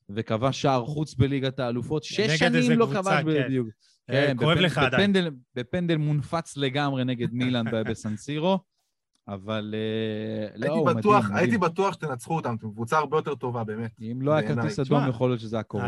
[0.10, 2.04] וכבש שער חוץ בליגת האלופות.
[2.04, 3.26] שש שנים לא כבש כן.
[3.26, 3.68] בדיוק.
[4.08, 5.14] כן, כואב לך עדיין.
[5.56, 8.60] בפנדל מונפץ לגמרי נגד מילאן בסנסירו.
[9.28, 11.14] אבל אה, לא, הוא מדהים.
[11.16, 11.36] מדהים.
[11.36, 13.92] הייתי בטוח שתנצחו אותם, אתם קבוצה הרבה יותר טובה, באמת.
[14.02, 15.88] אם לא היה כרטיס אדום, יכול להיות שזה היה קורה.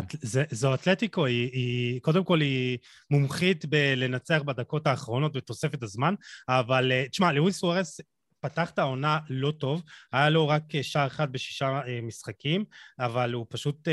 [0.51, 2.77] זו אתלטיקו, היא, היא, קודם כל היא
[3.11, 6.13] מומחית בלנצח בדקות האחרונות בתוספת הזמן,
[6.49, 8.01] אבל אה, תשמע, לואיס סוארס
[8.43, 12.65] פתח את העונה לא טוב, היה לו רק שער אחד בשישה אה, משחקים,
[12.99, 13.87] אבל הוא פשוט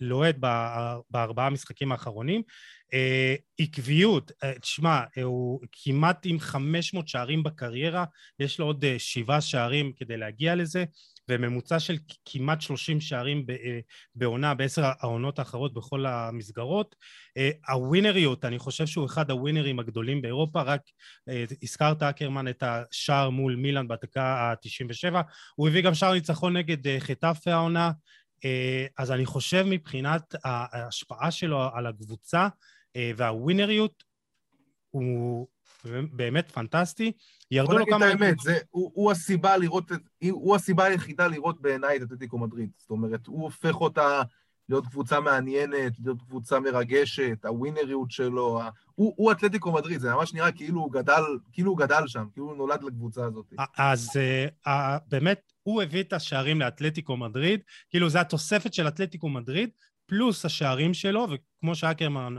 [0.00, 0.36] לוהד
[1.10, 2.42] בארבעה המשחקים האחרונים.
[2.94, 8.04] אה, עקביות, אה, תשמע, אה, הוא כמעט עם 500 שערים בקריירה,
[8.38, 10.84] יש לו עוד שבעה שערים כדי להגיע לזה,
[11.32, 13.46] וממוצע של כמעט 30 שערים
[14.14, 16.96] בעונה בעשר העונות האחרות בכל המסגרות.
[17.68, 20.80] הווינריות, אני חושב שהוא אחד הווינרים הגדולים באירופה, רק
[21.62, 25.16] הזכרת אקרמן את השער מול מילאן בדקה ה-97,
[25.54, 27.90] הוא הביא גם שער ניצחון נגד חטאפה העונה,
[28.98, 32.48] אז אני חושב מבחינת ההשפעה שלו על הקבוצה,
[32.96, 34.04] אה, והווינריות
[34.90, 35.48] הוא
[36.12, 37.12] באמת פנטסטי.
[37.50, 37.98] ירדו לו כמה...
[37.98, 39.90] בוא נגיד את האמת, זה, הוא, הוא, הסיבה לראות,
[40.30, 42.70] הוא הסיבה היחידה לראות בעיניי את אתלטיקו מדריד.
[42.76, 44.22] זאת אומרת, הוא הופך אותה
[44.68, 48.60] להיות קבוצה מעניינת, להיות קבוצה מרגשת, הווינריות שלו,
[48.94, 52.46] הוא, הוא אתלטיקו מדריד, זה ממש נראה כאילו הוא גדל, כאילו הוא גדל שם, כאילו
[52.46, 53.52] הוא נולד לקבוצה הזאת.
[53.76, 54.70] אז uh, uh,
[55.08, 59.70] באמת, הוא הביא את השערים לאתלטיקו מדריד, כאילו זה התוספת של אתלטיקו מדריד,
[60.12, 62.34] פלוס השערים שלו, וכמו שאקרמן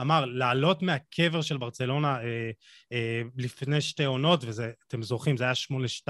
[0.00, 2.50] אמר, לעלות מהקבר של ברצלונה אה,
[2.92, 5.52] אה, לפני שתי עונות, ואתם זוכרים, זה היה
[6.06, 6.08] 8-2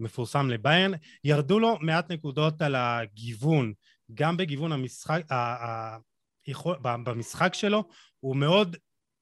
[0.00, 0.92] המפורסם לביירן,
[1.24, 3.72] ירדו לו מעט נקודות על הגיוון,
[4.14, 5.98] גם בגיוון המשחק, ה, ה,
[6.46, 7.84] יכול, במשחק שלו,
[8.20, 8.76] הוא מאוד,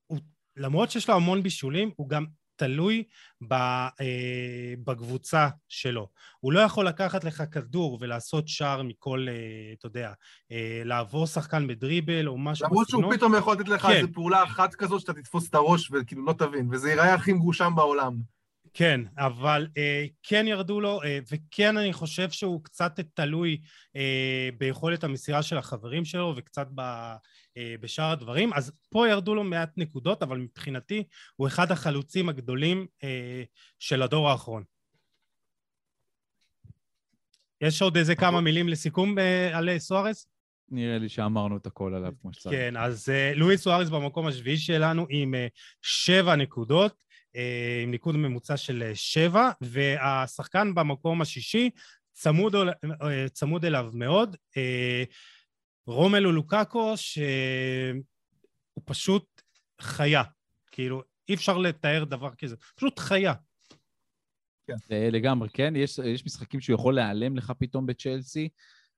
[0.06, 0.18] הוא,
[0.56, 2.26] למרות שיש לו המון בישולים, הוא גם
[2.60, 3.04] תלוי
[3.52, 3.88] אה,
[4.84, 6.08] בקבוצה שלו.
[6.40, 9.34] הוא לא יכול לקחת לך כדור ולעשות שער מכל, אה,
[9.78, 10.12] אתה יודע,
[10.52, 12.72] אה, לעבור שחקן בדריבל או משהו בסגנון.
[12.72, 13.90] למרות שהוא פתאום יכול לתת לך כן.
[13.90, 17.72] איזו פעולה אחת כזאת שאתה תתפוס את הראש וכאילו לא תבין, וזה ייראה הכי מגושם
[17.76, 18.14] בעולם.
[18.74, 23.60] כן, אבל אה, כן ירדו לו, אה, וכן אני חושב שהוא קצת תלוי
[23.96, 27.12] אה, ביכולת המסירה של החברים שלו וקצת ב,
[27.80, 31.04] בשאר הדברים, אז פה ירדו לו מעט נקודות, אבל מבחינתי
[31.36, 33.42] הוא אחד החלוצים הגדולים אה,
[33.78, 34.64] של הדור האחרון.
[37.60, 40.26] יש עוד איזה כמה מילים לסיכום אה, על סוארס?
[40.70, 42.56] נראה לי שאמרנו את הכל עליו כמו שצריך.
[42.56, 47.38] כן, אז uh, לואיס סוארס במקום השביעי שלנו עם uh, שבע נקודות, uh,
[47.82, 51.70] עם ניקוד ממוצע של שבע, והשחקן במקום השישי
[52.12, 52.58] צמוד, uh,
[53.32, 54.36] צמוד אליו מאוד.
[54.50, 54.58] Uh,
[55.90, 57.22] רומלו לוקאקו, שהוא
[58.84, 59.42] פשוט
[59.80, 60.22] חיה.
[60.70, 62.56] כאילו, אי אפשר לתאר דבר כזה.
[62.76, 63.34] פשוט חיה.
[64.66, 64.74] כן.
[65.12, 65.72] לגמרי, כן.
[65.76, 68.48] יש, יש משחקים שהוא יכול להיעלם לך פתאום בצ'לסי,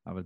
[0.07, 0.23] אבל,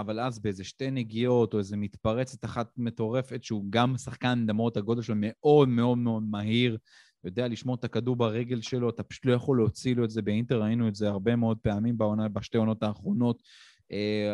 [0.00, 5.02] אבל אז באיזה שתי נגיעות או איזה מתפרצת אחת מטורפת, שהוא גם שחקן, למרות הגודל
[5.02, 6.78] שלו, מאוד מאוד מאוד מהיר,
[7.24, 10.62] יודע לשמור את הכדור ברגל שלו, אתה פשוט לא יכול להוציא לו את זה באינטר,
[10.62, 13.42] ראינו את זה הרבה מאוד פעמים בעונה, בשתי עונות האחרונות.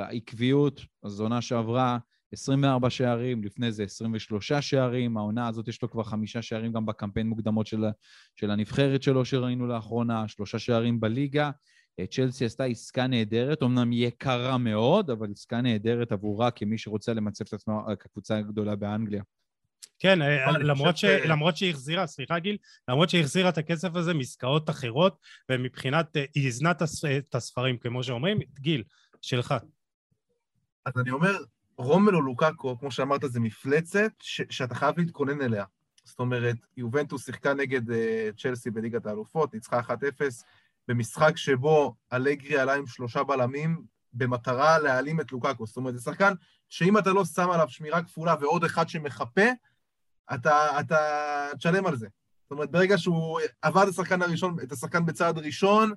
[0.02, 1.98] העקביות, אה, אז עונה שעברה
[2.32, 7.28] 24 שערים, לפני זה 23 שערים, העונה הזאת יש לו כבר חמישה שערים גם בקמפיין
[7.28, 7.84] מוקדמות של,
[8.36, 11.50] של הנבחרת שלו שראינו לאחרונה, שלושה שערים בליגה.
[12.00, 17.44] אה, צ'לסי עשתה עסקה נהדרת, אמנם יקרה מאוד, אבל עסקה נהדרת עבורה כמי שרוצה למצב
[17.48, 19.22] את עצמו כקבוצה הגדולה באנגליה.
[19.98, 21.04] כן, אה, למרות, ש...
[21.04, 22.56] למרות שהיא החזירה, סליחה גיל,
[22.88, 25.16] למרות שהיא החזירה את הכסף הזה מעסקאות אחרות,
[25.50, 26.70] ומבחינת, היא הזנה
[27.18, 28.82] את הספרים, כמו שאומרים, גיל,
[29.22, 29.54] שלך.
[30.86, 31.36] אז אני אומר,
[31.76, 35.64] רומלו לוקאקו, כמו שאמרת, זה מפלצת ש- שאתה חייב להתכונן אליה.
[36.04, 37.94] זאת אומרת, יובנטוס שיחקה נגד uh,
[38.42, 39.92] צ'לסי בליגת האלופות, ניצחה 1-0,
[40.88, 45.66] במשחק שבו אלגרי עלה עם שלושה בלמים, במטרה להעלים את לוקאקו.
[45.66, 46.32] זאת אומרת, זה שחקן
[46.68, 49.46] שאם אתה לא שם עליו שמירה כפולה ועוד אחד שמחפה,
[50.34, 50.98] אתה, אתה
[51.58, 52.08] תשלם על זה.
[52.42, 55.92] זאת אומרת, ברגע שהוא עבד את השחקן הראשון, את השחקן בצעד ראשון,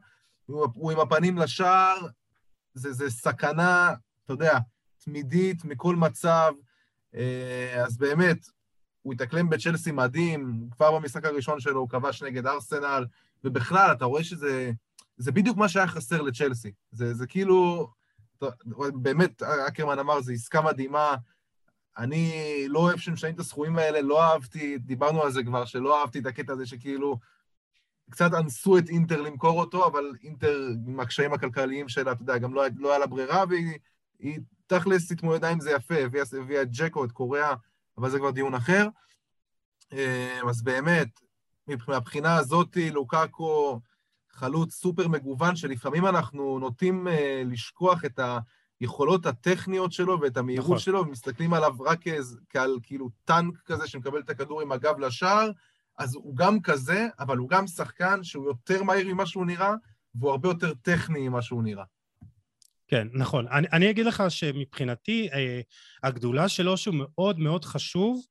[0.46, 1.98] הוא, הוא עם הפנים לשער,
[2.74, 3.94] זה, זה סכנה,
[4.26, 4.60] אתה יודע,
[5.04, 6.54] תמידית מכל מצב.
[7.16, 8.38] אה, אז באמת,
[9.02, 13.06] הוא התאקלם בצ'לסי מדהים, כבר במשחק הראשון שלו הוא כבש נגד ארסנל,
[13.44, 14.72] ובכלל, אתה רואה שזה
[15.18, 16.72] זה בדיוק מה שהיה חסר לצ'לסי.
[16.92, 17.88] זה, זה כאילו,
[18.94, 21.16] באמת, אקרמן אמר, זו עסקה מדהימה.
[21.98, 22.34] אני
[22.68, 26.26] לא אוהב שמשנים את הסכומים האלה, לא אהבתי, דיברנו על זה כבר, שלא אהבתי את
[26.26, 27.20] הקטע הזה שכאילו
[28.10, 32.54] קצת אנסו את אינטר למכור אותו, אבל אינטר עם הקשיים הכלכליים שלה, אתה יודע, גם
[32.54, 33.44] לא, לא היה לה ברירה,
[34.20, 35.96] והיא תכלס התמודדה עם זה יפה,
[36.42, 37.54] הביאה את ג'קו, את קוריאה,
[37.98, 38.88] אבל זה כבר דיון אחר.
[40.50, 41.20] אז באמת,
[41.88, 43.80] מהבחינה הזאת, לוקאקו
[44.32, 47.08] חלוץ סופר מגוון, שלפעמים אנחנו נוטים
[47.46, 48.20] לשכוח את
[48.80, 50.80] היכולות הטכניות שלו ואת המהירות נכון.
[50.80, 52.00] שלו, ומסתכלים עליו רק
[52.50, 55.52] כעל כאילו טנק כזה שמקבל את הכדור עם הגב לשער,
[55.98, 59.74] אז הוא גם כזה, אבל הוא גם שחקן שהוא יותר מהיר ממה שהוא נראה,
[60.16, 61.84] והוא הרבה יותר טכני ממה שהוא נראה.
[62.88, 63.48] כן, נכון.
[63.48, 65.62] אני, אני אגיד לך שמבחינתי, אה,
[66.04, 68.22] הגדולה שלו שהוא מאוד מאוד חשוב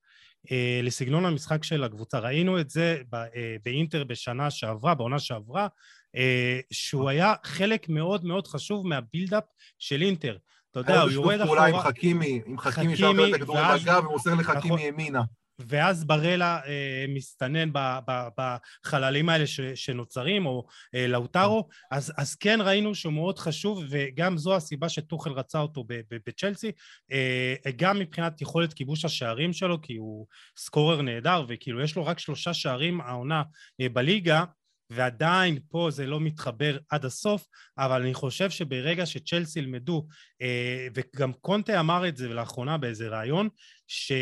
[0.51, 2.19] אה, לסגנון המשחק של הקבוצה.
[2.19, 5.69] ראינו את זה ב, אה, באינטר בשנה שעברה, בעונה שעברה,
[6.17, 9.45] אה, שהוא היה חלק מאוד מאוד חשוב מהבילדאפ
[9.79, 10.37] של אינטר.
[10.71, 11.65] אתה יודע, הוא יורד אחורה...
[11.65, 14.79] היה בשיתוף פעולה עם חכימי, עם חכימי שאתה את הכדור עם הגב ומוסר לחכימי נכון.
[14.79, 15.23] ימינה.
[15.59, 17.79] ואז ברלה אה, מסתנן ב,
[18.09, 23.85] ב, בחללים האלה ש, שנוצרים, או אה, לאוטרו, אז, אז כן ראינו שהוא מאוד חשוב,
[23.91, 25.85] וגם זו הסיבה שטוחל רצה אותו
[26.27, 26.73] בצ'לסי,
[27.13, 30.27] אה, גם מבחינת יכולת כיבוש השערים שלו, כי הוא
[30.57, 33.43] סקורר נהדר, וכאילו יש לו רק שלושה שערים העונה
[33.81, 34.45] אה, בליגה,
[34.91, 37.47] ועדיין פה זה לא מתחבר עד הסוף,
[37.79, 40.07] אבל אני חושב שברגע שצ'לסי ילמדו,
[40.43, 43.49] אה, וגם קונטה אמר את זה לאחרונה באיזה ראיון,
[43.87, 44.13] ש...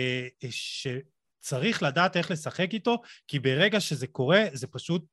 [0.51, 0.87] ש...
[1.41, 5.05] צריך לדעת איך לשחק איתו, כי ברגע שזה קורה זה פשוט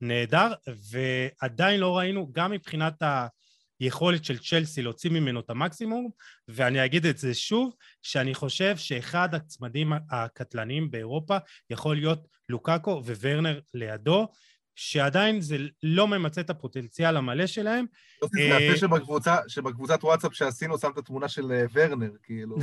[0.00, 0.52] נהדר,
[0.90, 3.02] ועדיין לא ראינו, גם מבחינת
[3.80, 6.10] היכולת של צ'לסי להוציא ממנו את המקסימום,
[6.48, 11.36] ואני אגיד את זה שוב, שאני חושב שאחד הצמדים הקטלניים באירופה
[11.70, 14.28] יכול להיות לוקאקו וורנר לידו,
[14.76, 17.84] שעדיין זה לא ממצה את הפוטנציאל המלא שלהם.
[18.24, 18.86] זה יפה
[19.30, 22.56] אה, שבקבוצת וואטסאפ שעשינו שם את התמונה של אה, ורנר, כאילו,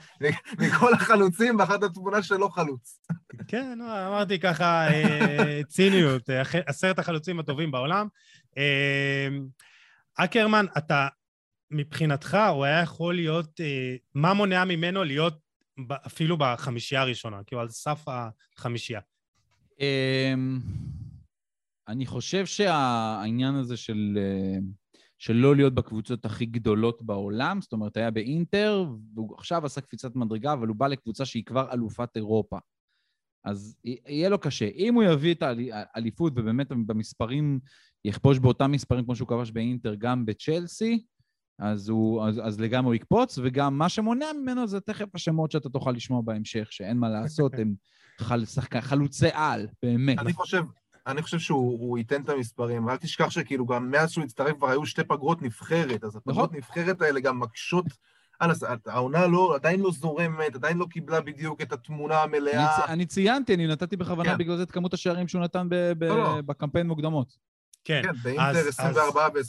[0.60, 3.00] מכל החלוצים, ואחת התמונה שלו חלוץ.
[3.48, 6.30] כן, אמרתי ככה, אה, ציניות,
[6.66, 8.08] עשרת החלוצים הטובים בעולם.
[10.14, 11.08] אקרמן, אתה,
[11.70, 13.60] מבחינתך, הוא היה יכול להיות,
[14.14, 15.38] מה מונע ממנו להיות
[16.06, 18.04] אפילו בחמישייה הראשונה, כאילו על סף
[18.56, 19.00] החמישייה?
[21.88, 24.58] אני חושב שהעניין הזה של, אה,
[25.18, 30.16] של לא להיות בקבוצות הכי גדולות בעולם, זאת אומרת, היה באינטר, והוא עכשיו עשה קפיצת
[30.16, 32.58] מדרגה, אבל הוא בא לקבוצה שהיא כבר אלופת אירופה.
[33.44, 34.68] אז יהיה לו קשה.
[34.74, 37.60] אם הוא יביא את האליפות ובאמת במספרים,
[38.04, 41.04] יכבוש באותם מספרים כמו שהוא כבש באינטר, גם בצ'לסי,
[41.58, 45.68] אז, הוא, אז, אז לגמרי הוא יקפוץ, וגם מה שמונע ממנו זה תכף השמות שאתה
[45.68, 47.74] תוכל לשמוע בהמשך, שאין מה לעשות, הם
[48.18, 50.18] חל, שחק, חלוצי על, באמת.
[50.18, 50.62] אני חושב,
[51.06, 54.86] אני חושב שהוא ייתן את המספרים, רק תשכח שכאילו גם מאז שהוא הצטרף כבר היו
[54.86, 56.56] שתי פגרות נבחרת, אז הפגרות נכון.
[56.56, 57.84] נבחרת האלה גם מקשות,
[58.86, 62.76] העונה לא, עדיין לא זורמת, עדיין לא קיבלה בדיוק את התמונה המלאה.
[62.84, 64.38] אני, אני ציינתי, אני נתתי בכוונה כן.
[64.38, 66.40] בגלל זה את כמות השערים שהוא נתן ב, ב, לא, לא.
[66.40, 67.36] בקמפיין מוקדמות.
[67.84, 69.40] כן, כן באינטר 24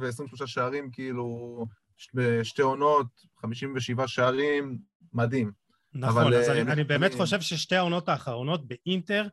[0.00, 1.66] ו-23 שערים, כאילו,
[2.14, 3.06] בשתי עונות,
[3.40, 4.78] 57 שערים,
[5.12, 5.52] מדהים.
[5.94, 9.28] נכון, אבל, אז אני, אני באמת חושב ששתי העונות האחרונות באינטר, אה,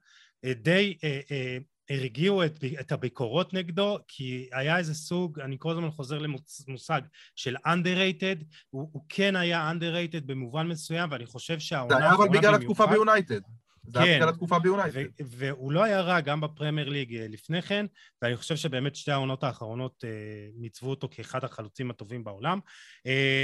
[0.45, 1.57] די אה, אה,
[1.89, 6.17] הרגיעו את, את הביקורות נגדו, כי היה איזה סוג, אני כל הזמן חוזר
[6.67, 7.01] למושג
[7.35, 11.95] של underrated, הוא, הוא כן היה underrated במובן מסוים, ואני חושב שהעונה...
[11.95, 13.41] זה היה אבל בגלל התקופה ביונייטד.
[13.83, 14.19] זה היה כן.
[14.19, 15.03] בגלל התקופה ביונייטד.
[15.25, 17.85] והוא לא היה רע גם בפרמייר ליג לפני כן,
[18.21, 20.03] ואני חושב שבאמת שתי העונות האחרונות
[20.55, 22.59] ניצבו אותו כאחד החלוצים הטובים בעולם.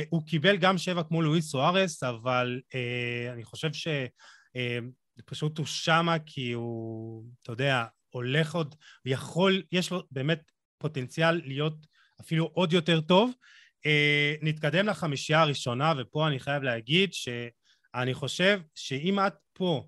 [0.10, 2.62] הוא קיבל גם שבע כמו לואיס סוארס, אבל
[3.34, 3.88] אני חושב ש...
[5.26, 11.88] פשוט הוא שמה כי הוא, אתה יודע, הולך עוד, יכול, יש לו באמת פוטנציאל להיות
[12.22, 13.32] אפילו עוד יותר טוב.
[13.86, 19.88] אה, נתקדם לחמישייה הראשונה, ופה אני חייב להגיד שאני חושב שאם את פה,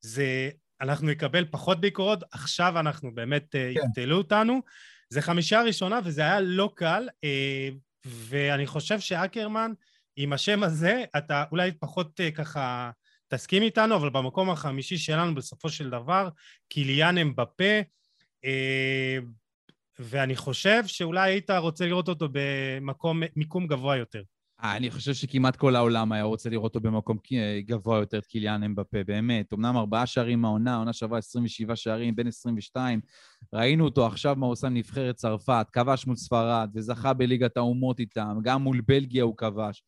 [0.00, 3.80] זה, אנחנו נקבל פחות ביקורות, עכשיו אנחנו באמת, אה, כן.
[3.80, 4.60] יבטלו אותנו.
[5.10, 7.68] זה חמישייה ראשונה וזה היה לא קל, אה,
[8.04, 9.72] ואני חושב שאקרמן,
[10.16, 12.90] עם השם הזה, אתה אולי פחות אה, ככה
[13.28, 16.28] תסכים איתנו, אבל במקום החמישי שלנו בסופו של דבר,
[16.68, 17.80] קיליאן אמבפה,
[18.44, 19.18] אה,
[19.98, 24.22] ואני חושב שאולי היית רוצה לראות אותו במקום, מיקום גבוה יותר.
[24.64, 27.18] אה, אני חושב שכמעט כל העולם היה רוצה לראות אותו במקום
[27.58, 29.52] גבוה יותר, את קיליאן אמבפה, באמת.
[29.52, 33.00] אמנם ארבעה שערים מהעונה, העונה שעברה 27 שערים, בן 22.
[33.52, 38.62] ראינו אותו עכשיו מה עושה נבחרת צרפת, כבש מול ספרד וזכה בליגת האומות איתם, גם
[38.62, 39.82] מול בלגיה הוא כבש.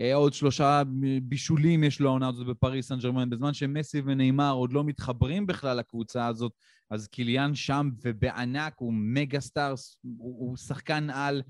[0.00, 0.82] אה, עוד שלושה
[1.22, 5.76] בישולים יש לו העונה הזאת בפריס סן ג'רמן, בזמן שמסי ונאמר עוד לא מתחברים בכלל
[5.76, 6.52] לקבוצה הזאת,
[6.90, 11.42] אז קיליאן שם ובענק, הוא mega star, הוא, הוא שחקן על.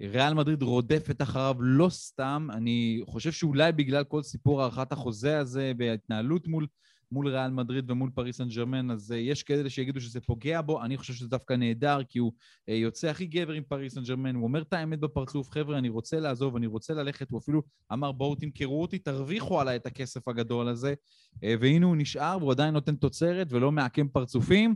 [0.00, 5.72] ריאל מדריד רודפת אחריו לא סתם, אני חושב שאולי בגלל כל סיפור הארכת החוזה הזה
[5.78, 6.66] וההתנהלות מול
[7.12, 10.82] מול ריאל מדריד ומול פריס סן ג'רמן, אז אה, יש כאלה שיגידו שזה פוגע בו,
[10.82, 12.32] אני חושב שזה דווקא נהדר, כי הוא
[12.70, 15.88] אה, יוצא הכי גבר עם פריס סן ג'רמן, הוא אומר את האמת בפרצוף, חבר'ה, אני
[15.88, 20.28] רוצה לעזוב, אני רוצה ללכת, הוא אפילו אמר, בואו תמכרו אותי, תרוויחו עליי את הכסף
[20.28, 20.94] הגדול הזה,
[21.34, 24.74] אה, והנה הוא נשאר, והוא עדיין נותן תוצרת ולא מעקם פרצופים.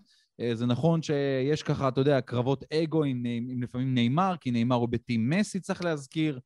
[0.53, 4.89] זה נכון שיש ככה, אתה יודע, קרבות אגו עם, עם לפעמים נאמר, כי נאמר הוא
[4.89, 6.41] ב team מסי, צריך להזכיר.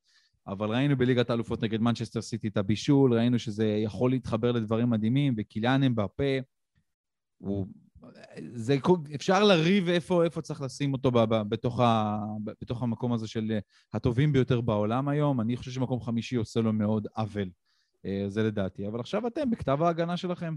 [0.46, 5.34] אבל ראינו בליגת האלופות נגד מנצ'סטר סיטי את הבישול, ראינו שזה יכול להתחבר לדברים מדהימים,
[5.36, 6.38] וקיליאן אמבפה,
[7.38, 7.66] הוא...
[8.52, 8.76] זה,
[9.14, 13.58] אפשר לריב איפה, איפה צריך לשים אותו ב, ב, בתוך, ה, בתוך המקום הזה של
[13.92, 15.40] הטובים ביותר בעולם היום.
[15.40, 17.48] אני חושב שמקום חמישי עושה לו מאוד עוול.
[18.06, 18.88] אה, זה לדעתי.
[18.88, 20.56] אבל עכשיו אתם, בכתב ההגנה שלכם.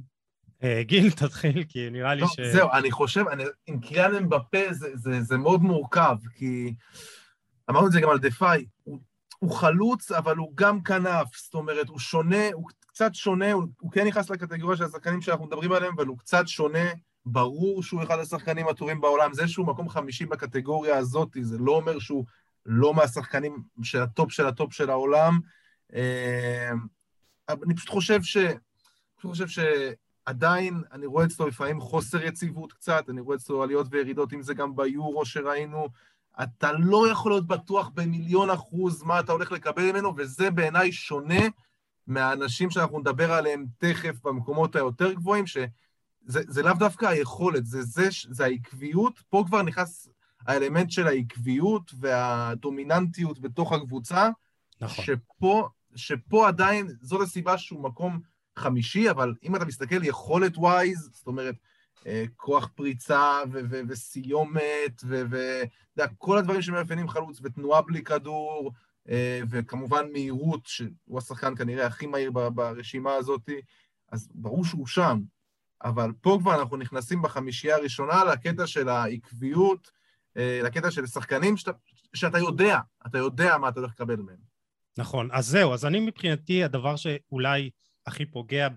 [0.64, 2.40] אה, גיל, תתחיל, כי נראה לי לא, ש...
[2.40, 6.74] זהו, אני חושב, אני, עם קיליאן אמבפה זה, זה, זה מאוד מורכב, כי
[7.70, 9.00] אמרנו את זה גם על דפאי, הוא
[9.44, 13.92] הוא חלוץ, אבל הוא גם כנף, זאת אומרת, הוא שונה, הוא קצת שונה, הוא, הוא
[13.92, 16.90] כן נכנס לקטגוריה של השחקנים שאנחנו מדברים עליהם, אבל הוא קצת שונה,
[17.26, 22.00] ברור שהוא אחד השחקנים הטובים בעולם, זה שהוא מקום חמישי בקטגוריה הזאת, זה לא אומר
[22.00, 22.26] שהוא
[22.66, 25.40] לא מהשחקנים של הטופ של הטופ של העולם.
[25.96, 26.72] אה,
[27.50, 28.38] אני פשוט חושב ש...
[29.18, 29.48] פשוט חושב
[30.28, 34.54] שעדיין אני רואה אצלו לפעמים חוסר יציבות קצת, אני רואה אצלו עליות וירידות, אם זה
[34.54, 35.88] גם ביורו שראינו,
[36.44, 41.42] אתה לא יכול להיות בטוח במיליון אחוז מה אתה הולך לקבל ממנו, וזה בעיניי שונה
[42.08, 48.46] מהאנשים שאנחנו נדבר עליהם תכף במקומות היותר גבוהים, שזה לאו דווקא היכולת, זה, זה, זה
[48.46, 50.08] העקביות, פה כבר נכנס
[50.48, 54.30] האלמנט של העקביות והדומיננטיות בתוך הקבוצה,
[54.82, 55.06] נכון.
[55.06, 58.20] שפה, שפה עדיין, זאת הסיבה שהוא מקום
[58.56, 61.56] חמישי, אבל אם אתה מסתכל יכולת ווייז, זאת אומרת,
[62.36, 63.42] כוח פריצה
[63.88, 65.04] וסיומת,
[65.98, 68.72] וכל הדברים שמאפיינים חלוץ, ותנועה בלי כדור,
[69.10, 73.50] אה, וכמובן מהירות, שהוא השחקן כנראה הכי מהיר ברשימה הזאת,
[74.12, 75.20] אז ברור שהוא שם.
[75.84, 79.92] אבל פה כבר אנחנו נכנסים בחמישייה הראשונה לקטע של העקביות,
[80.38, 81.72] אה, לקטע של שחקנים שאתה,
[82.14, 84.54] שאתה יודע, אתה יודע מה אתה הולך לקבל מהם.
[84.98, 87.70] נכון, אז זהו, אז אני מבחינתי, הדבר שאולי
[88.06, 88.70] הכי פוגע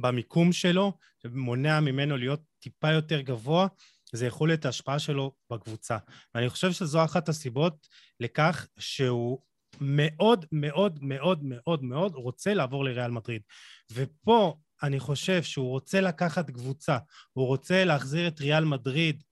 [0.00, 0.92] במיקום שלו,
[1.24, 3.66] ומונע ממנו להיות טיפה יותר גבוה,
[4.12, 5.98] זה יכולת ההשפעה שלו בקבוצה.
[6.34, 7.88] ואני חושב שזו אחת הסיבות
[8.20, 9.38] לכך שהוא
[9.80, 13.42] מאוד מאוד מאוד מאוד מאוד רוצה לעבור לריאל מדריד.
[13.92, 16.98] ופה אני חושב שהוא רוצה לקחת קבוצה,
[17.32, 19.22] הוא רוצה להחזיר את ריאל מדריד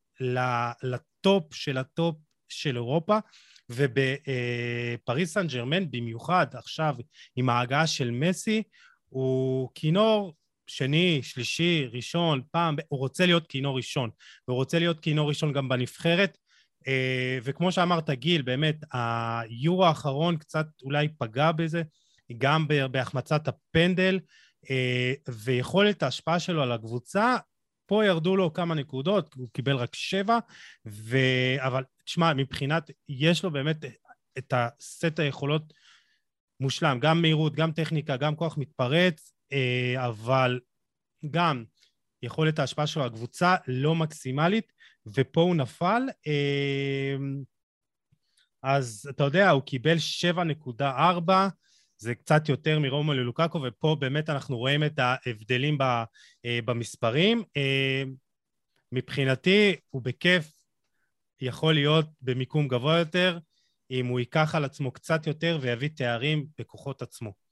[0.82, 2.16] לטופ של הטופ
[2.48, 3.18] של אירופה,
[3.68, 6.96] ובפריס סן ג'רמן, במיוחד עכשיו
[7.36, 8.62] עם ההגעה של מסי,
[9.08, 10.34] הוא כינור
[10.66, 14.10] שני, שלישי, ראשון, פעם, הוא רוצה להיות כינור ראשון,
[14.48, 16.38] והוא רוצה להיות כינור ראשון גם בנבחרת,
[16.88, 21.82] אה, וכמו שאמרת, גיל, באמת, היורו האחרון קצת אולי פגע בזה,
[22.38, 24.20] גם בהחמצת הפנדל,
[24.70, 27.36] אה, ויכולת ההשפעה שלו על הקבוצה,
[27.86, 30.38] פה ירדו לו כמה נקודות, הוא קיבל רק שבע,
[30.86, 31.18] ו...
[31.58, 33.84] אבל תשמע, מבחינת, יש לו באמת
[34.38, 35.72] את הסט היכולות
[36.60, 39.32] מושלם, גם מהירות, גם טכניקה, גם כוח מתפרץ,
[39.96, 40.60] אבל
[41.30, 41.64] גם
[42.22, 44.72] יכולת ההשפעה שלו הקבוצה לא מקסימלית,
[45.06, 46.02] ופה הוא נפל.
[46.26, 47.16] אה,
[48.62, 49.96] אז אתה יודע, הוא קיבל
[50.80, 51.32] 7.4,
[51.98, 56.04] זה קצת יותר מרומו ללוקקו, ופה באמת אנחנו רואים את ההבדלים אה,
[56.64, 57.42] במספרים.
[58.92, 60.52] מבחינתי, הוא בכיף
[61.40, 63.38] יכול להיות במיקום גבוה יותר,
[63.90, 67.45] אם הוא ייקח על עצמו קצת יותר ויביא תארים בכוחות עצמו.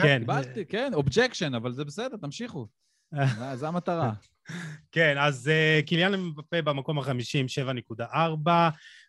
[0.00, 0.18] כן.
[0.18, 2.66] קיבלתי, כן, objection, אבל זה בסדר, תמשיכו.
[3.54, 4.12] זו המטרה.
[4.92, 7.46] כן, אז uh, קיליאן מבפה במקום החמישי עם
[7.96, 8.50] 7.4,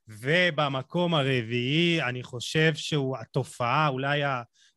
[0.08, 4.22] ובמקום הרביעי, אני חושב שהוא התופעה אולי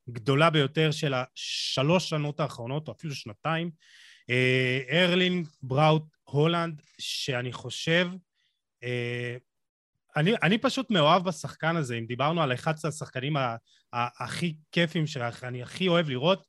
[0.09, 3.71] הגדולה ביותר של השלוש שנות האחרונות, או אפילו שנתיים,
[4.23, 8.09] uh, ארלינג בראוט הולנד, שאני חושב,
[8.85, 8.87] uh,
[10.17, 13.37] אני, אני פשוט מאוהב בשחקן הזה, אם דיברנו על 11 השחקנים
[13.93, 16.47] הכי כיפים שאני הכי אוהב לראות,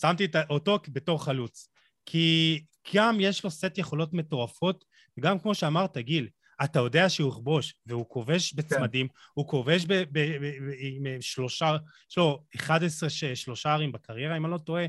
[0.00, 1.68] שמתי אותו בתור חלוץ.
[2.06, 2.60] כי
[2.94, 4.84] גם יש לו סט יכולות מטורפות,
[5.18, 6.28] וגם כמו שאמרת, גיל,
[6.64, 9.14] אתה יודע שהוא יכבוש, והוא כובש בצמדים, כן.
[9.34, 11.76] הוא כובש ב, ב, ב, ב, עם שלושה,
[12.10, 14.86] יש לו 11 שלושה ערים בקריירה, אם אני לא טועה.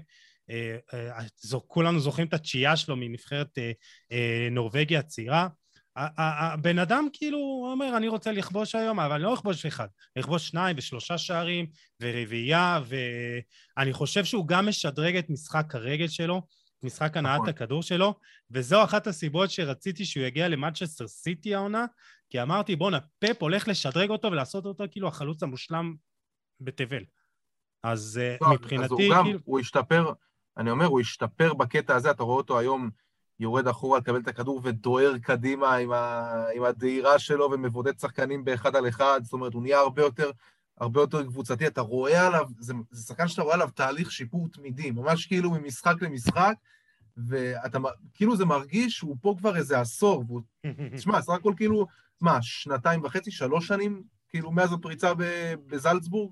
[0.50, 3.58] אה, אה, זו, כולנו זוכרים את התשיעייה שלו מנבחרת
[4.12, 5.48] אה, נורבגיה הצעירה.
[5.96, 10.48] הבן אדם כאילו אומר, אני רוצה לכבוש היום, אבל אני לא אכבוש אחד, אני אכבוש
[10.48, 11.66] שניים ושלושה שערים
[12.02, 12.80] ורביעייה,
[13.78, 16.42] ואני חושב שהוא גם משדרג את משחק הרגל שלו,
[16.84, 17.50] משחק הנעת נכון.
[17.50, 18.14] הכדור שלו,
[18.52, 21.86] וזו אחת הסיבות שרציתי שהוא יגיע למנצ'סטר סיטי העונה,
[22.30, 25.96] כי אמרתי, בואנה, פפ הולך לשדרג אותו ולעשות אותו כאילו החלוץ המושלם
[26.62, 27.04] בתבל.
[27.84, 28.86] אז אה, מבחינתי...
[28.86, 29.40] אז הוא גם, כאילו...
[29.44, 30.14] הוא השתפר,
[30.58, 32.90] אני אומר, הוא השתפר בקטע הזה, אתה רואה אותו היום
[33.42, 36.46] יורד אחורה לקבל את הכדור ודוהר קדימה עם, ה...
[36.56, 40.32] עם הדהירה שלו ומבודד שחקנים באחד על אחד, זאת אומרת, הוא נהיה הרבה יותר,
[40.78, 44.92] הרבה יותר קבוצתי, אתה רואה עליו, זה, זה שחקן שאתה רואה עליו תהליך שיפור תמידי,
[44.92, 46.54] ממש כאילו ממשחק למשחק,
[47.18, 47.80] ואתה,
[48.14, 50.42] כאילו זה מרגיש שהוא פה כבר איזה עשור, והוא,
[50.98, 51.88] תשמע, סך הכל כאילו,
[52.22, 55.14] מה, שנתיים וחצי, שלוש שנים, כאילו, מאז הפריצה
[55.68, 56.32] בזלצבורג?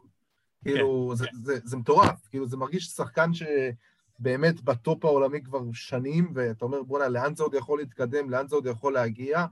[0.64, 1.32] כאילו, כן, זה, כן.
[1.36, 3.34] זה, זה, זה מטורף, כאילו, זה מרגיש שחקן
[4.20, 8.56] שבאמת בטופ העולמי כבר שנים, ואתה אומר, בואנה, לאן זה עוד יכול להתקדם, לאן זה
[8.56, 9.46] עוד יכול להגיע?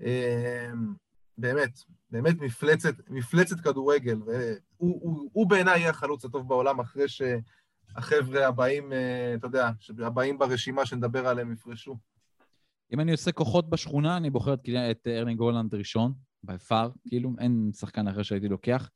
[0.00, 0.94] אמ,
[1.38, 1.78] באמת,
[2.10, 7.22] באמת מפלצת, מפלצת כדורגל, והוא הוא, הוא, בעיניי יהיה החלוץ הטוב בעולם אחרי ש...
[7.96, 11.96] החבר'ה הבאים, אה, אתה יודע, הבאים ברשימה שנדבר עליהם יפרשו.
[12.92, 16.12] אם אני עושה כוחות בשכונה, אני בוחר את, את ארלינג הולנד ראשון,
[16.44, 18.90] בפאר, כאילו, אין שחקן אחר שהייתי לוקח.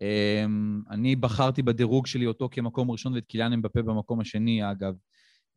[0.00, 4.94] אמ, אני בחרתי בדירוג שלי אותו כמקום ראשון ואת קיליאן אמבפה במקום השני, אגב.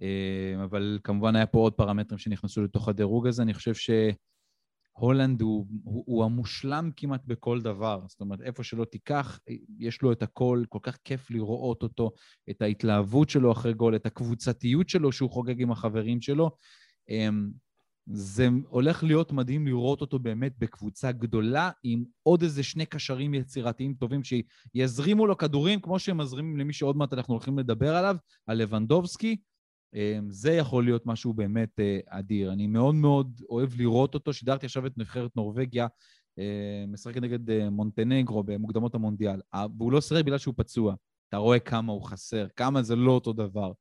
[0.01, 3.43] אמ, אבל כמובן היה פה עוד פרמטרים שנכנסו לתוך הדירוג הזה.
[3.43, 3.89] אני חושב ש...
[4.97, 8.01] הולנד הוא, הוא, הוא המושלם כמעט בכל דבר.
[8.07, 9.39] זאת אומרת, איפה שלא תיקח,
[9.79, 12.11] יש לו את הכל, כל כך כיף לראות אותו,
[12.49, 16.51] את ההתלהבות שלו אחרי גול, את הקבוצתיות שלו שהוא חוגג עם החברים שלו.
[18.11, 23.93] זה הולך להיות מדהים לראות אותו באמת בקבוצה גדולה, עם עוד איזה שני קשרים יצירתיים
[23.93, 28.15] טובים שיזרימו לו כדורים, כמו שהם מזרימים למי שעוד מעט אנחנו הולכים לדבר עליו,
[28.47, 29.37] על לבנדובסקי.
[29.93, 32.53] אמ, זה יכול להיות משהו באמת אה, אדיר.
[32.53, 34.33] אני מאוד מאוד אוהב לראות אותו.
[34.33, 35.87] שידרתי עכשיו את נבחרת נורבגיה,
[36.39, 39.39] אה, משחקת נגד אה, מונטנגרו במוקדמות המונדיאל,
[39.77, 40.95] והוא לא סירב בגלל שהוא פצוע.
[41.29, 43.71] אתה רואה כמה הוא חסר, כמה זה לא אותו דבר.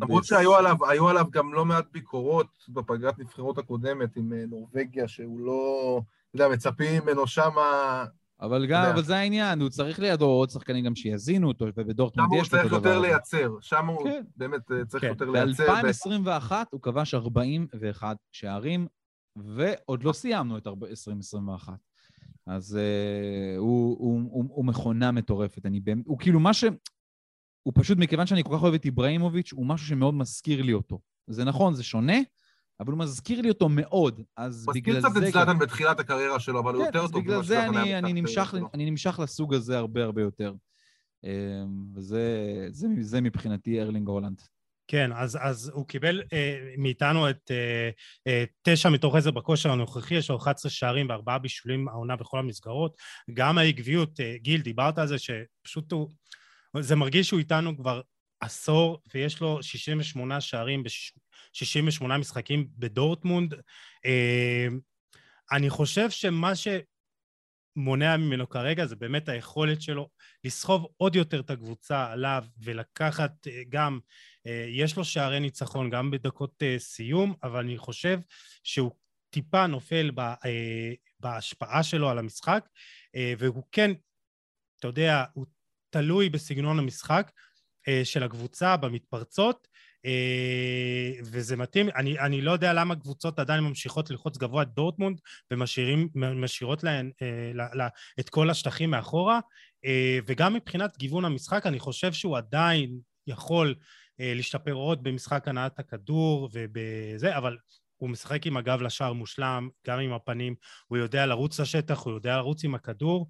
[0.00, 0.76] למרות שהיו עליו,
[1.08, 6.00] עליו גם לא מעט ביקורות בפגרת נבחרות הקודמת עם נורבגיה, שהוא לא,
[6.30, 8.04] אתה יודע, מצפים ממנו שמה
[8.42, 12.52] אבל גם, אבל זה העניין, הוא צריך לידו עוד שחקנים גם שיזינו אותו, ובדורטמונד יש
[12.52, 12.78] לו אותו דבר.
[12.78, 14.22] שם הוא צריך יותר לייצר, שם הוא כן.
[14.36, 15.08] באמת אה, צריך כן.
[15.08, 15.64] יותר לייצר.
[15.82, 18.86] ב-2021 הוא כבש 41 שערים,
[19.36, 21.72] ועוד לא סיימנו את 2021.
[22.46, 25.66] אז uh, הוא, הוא, הוא, הוא מכונה מטורפת.
[25.66, 26.64] אני באמת, הוא כאילו מה ש...
[27.62, 31.00] הוא פשוט, מכיוון שאני כל כך אוהב את איבראימוביץ', הוא משהו שמאוד מזכיר לי אותו.
[31.26, 32.18] זה נכון, זה שונה,
[32.80, 35.08] אבל הוא מזכיר לי אותו מאוד, אז בגלל זה...
[35.08, 37.22] מזכיר קצת את זלאטן בתחילת הקריירה שלו, אבל הוא כן, יותר טוב.
[37.22, 40.54] בגלל זה אני, אני, נמשך, אני נמשך לסוג הזה הרבה הרבה יותר.
[41.24, 41.30] אמ,
[41.94, 44.42] וזה זה, זה מבחינתי ארלינג הולנד.
[44.86, 47.90] כן, אז, אז הוא קיבל אה, מאיתנו את אה,
[48.26, 52.96] אה, תשע מתוך עשר בכושר הנוכחי, יש לו 11 שערים וארבעה בישולים העונה בכל המסגרות.
[53.34, 56.08] גם העקביות, אה, גיל, דיברת על זה שפשוט הוא...
[56.80, 58.00] זה מרגיש שהוא איתנו כבר
[58.40, 61.12] עשור, ויש לו 68 שערים בש...
[61.52, 63.54] 68 משחקים בדורטמונד.
[64.06, 64.66] אה,
[65.52, 70.08] אני חושב שמה שמונע ממנו כרגע זה באמת היכולת שלו
[70.44, 73.98] לסחוב עוד יותר את הקבוצה עליו ולקחת אה, גם,
[74.46, 78.18] אה, יש לו שערי ניצחון גם בדקות סיום, אבל אני חושב
[78.64, 78.92] שהוא
[79.30, 80.10] טיפה נופל
[81.20, 82.68] בהשפעה שלו על המשחק,
[83.38, 83.90] והוא כן,
[84.78, 85.46] אתה יודע, הוא
[85.92, 87.30] תלוי בסגנון המשחק
[88.04, 89.68] של הקבוצה, במתפרצות,
[90.06, 95.20] אה, וזה מתאים, אני, אני לא יודע למה קבוצות עדיין ממשיכות ללחוץ גבוה את דורטמונד
[96.14, 97.88] ומשאירות להן אה, לה, לה,
[98.20, 99.40] את כל השטחים מאחורה
[99.84, 103.74] אה, וגם מבחינת גיוון המשחק אני חושב שהוא עדיין יכול
[104.18, 107.56] להשתפר עוד במשחק הנעת הכדור ובזה אבל
[108.02, 110.54] הוא משחק עם הגב לשער מושלם, גם עם הפנים,
[110.86, 113.28] הוא יודע לרוץ לשטח, הוא יודע לרוץ עם הכדור.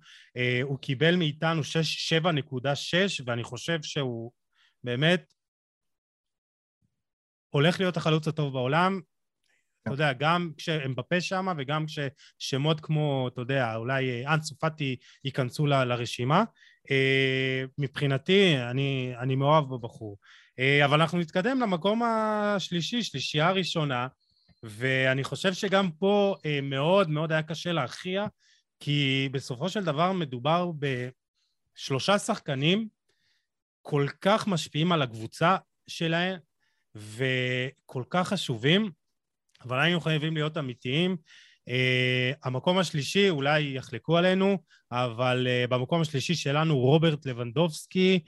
[0.62, 4.32] הוא קיבל מאיתנו 7.6 ואני חושב שהוא
[4.84, 5.32] באמת
[7.50, 9.00] הולך להיות החלוץ הטוב בעולם,
[9.82, 9.90] אתה כן.
[9.90, 15.66] יודע, גם כשהם בפה שם וגם כששמות כמו, אתה יודע, אולי אה, אנסו פאטי ייכנסו
[15.66, 16.44] ל, לרשימה.
[16.90, 20.18] אה, מבחינתי, אני, אני מאוהב בבחור.
[20.58, 24.06] אה, אבל אנחנו נתקדם למקום השלישי, שלישייה הראשונה,
[24.62, 28.26] ואני חושב שגם פה מאוד מאוד היה קשה להכריע,
[28.80, 30.70] כי בסופו של דבר מדובר
[31.76, 32.88] בשלושה שחקנים
[33.82, 35.56] כל כך משפיעים על הקבוצה
[35.86, 36.38] שלהם,
[36.94, 38.90] וכל כך חשובים,
[39.64, 41.16] אבל היינו חייבים להיות אמיתיים.
[41.68, 44.58] Uh, המקום השלישי, אולי יחלקו עלינו,
[44.92, 48.20] אבל uh, במקום השלישי שלנו רוברט לבנדובסקי,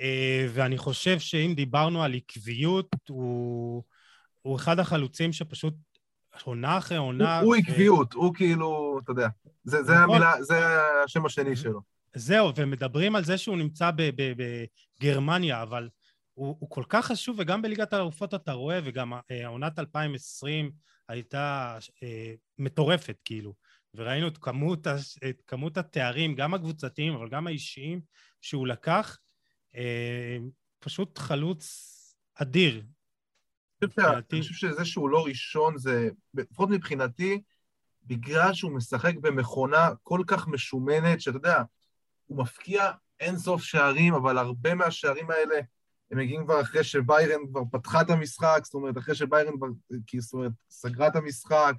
[0.00, 0.02] uh,
[0.48, 3.82] ואני חושב שאם דיברנו על עקביות, הוא,
[4.42, 5.74] הוא אחד החלוצים שפשוט
[6.44, 7.40] עונה אחרי עונה...
[7.40, 7.58] הוא, הוא ו...
[7.58, 9.28] עקביות, הוא כאילו, אתה יודע,
[9.64, 10.10] זה, זה נכון.
[10.10, 10.58] המילה, זה
[11.04, 11.80] השם השני שלו.
[12.14, 13.90] זהו, ומדברים על זה שהוא נמצא
[15.00, 15.88] בגרמניה, אבל
[16.34, 20.70] הוא, הוא כל כך חשוב, וגם בליגת האלופות אתה רואה, וגם אה, העונת 2020
[21.08, 23.54] הייתה אה, מטורפת, כאילו.
[23.94, 24.86] וראינו את כמות,
[25.28, 28.00] את כמות התארים, גם הקבוצתיים, אבל גם האישיים,
[28.40, 29.18] שהוא לקח.
[29.76, 30.36] אה,
[30.78, 31.94] פשוט חלוץ
[32.34, 32.82] אדיר.
[34.32, 37.42] אני חושב שזה שהוא לא ראשון, זה, לפחות מבחינתי,
[38.06, 41.62] בגלל שהוא משחק במכונה כל כך משומנת, שאתה יודע,
[42.26, 45.60] הוא מפקיע אין סוף שערים, אבל הרבה מהשערים האלה
[46.10, 49.66] הם מגיעים כבר אחרי שביירן כבר פתחה את המשחק, זאת אומרת, אחרי שביירן כבר,
[50.20, 51.74] זאת אומרת, סגרה את המשחק,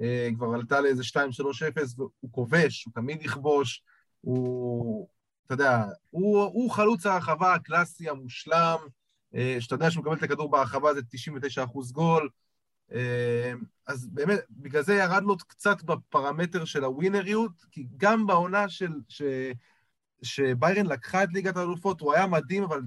[0.00, 3.84] אה, כבר עלתה לאיזה 2-3-0, והוא כובש, הוא תמיד יכבוש,
[4.20, 5.08] הוא,
[5.46, 8.78] אתה יודע, הוא, הוא חלוץ הרחבה הקלאסי, המושלם,
[9.60, 12.28] שאתה יודע שהוא מקבל את הכדור בהרחבה זה 99 אחוז גול,
[12.92, 13.52] אה,
[13.86, 19.22] אז באמת, בגלל זה ירד לו קצת בפרמטר של הווינריות, כי גם בעונה של, ש,
[20.22, 22.80] שביירן לקחה את ליגת האלופות, הוא היה מדהים, אבל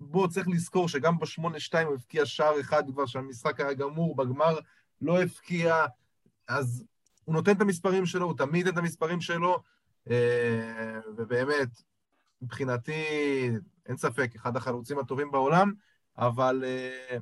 [0.00, 4.58] בואו צריך לזכור שגם ב-8-2 הוא הבקיע שער אחד כבר שהמשחק היה גמור, בגמר
[5.00, 5.86] לא הבקיע,
[6.48, 6.84] אז
[7.24, 9.62] הוא נותן את המספרים שלו, הוא תמיד את המספרים שלו,
[10.10, 11.68] אה, ובאמת,
[12.42, 13.02] מבחינתי,
[13.86, 15.72] אין ספק, אחד החלוצים הטובים בעולם,
[16.18, 17.16] אבל אה,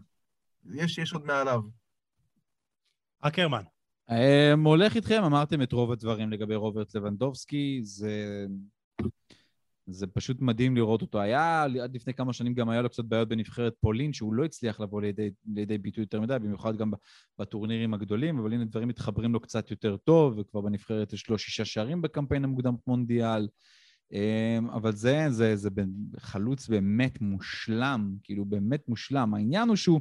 [0.74, 1.60] יש, יש עוד מעליו.
[3.20, 3.62] אקרמן.
[4.10, 8.46] אמ, הולך איתכם, אמרתם את רוב הדברים לגבי רוברט לבנדובסקי, זה...
[9.86, 11.20] זה פשוט מדהים לראות אותו.
[11.20, 14.80] היה, עד לפני כמה שנים גם היה לו קצת בעיות בנבחרת פולין, שהוא לא הצליח
[14.80, 16.92] לבוא לידי, לידי ביטוי יותר מדי, במיוחד גם
[17.38, 21.64] בטורנירים הגדולים, אבל הנה דברים מתחברים לו קצת יותר טוב, וכבר בנבחרת יש לו שישה
[21.64, 23.48] שערים בקמפיין המוקדם מונדיאל.
[24.12, 25.70] אמ, אבל זה, זה, זה
[26.18, 29.34] חלוץ באמת מושלם, כאילו באמת מושלם.
[29.34, 30.00] העניין הוא שהוא...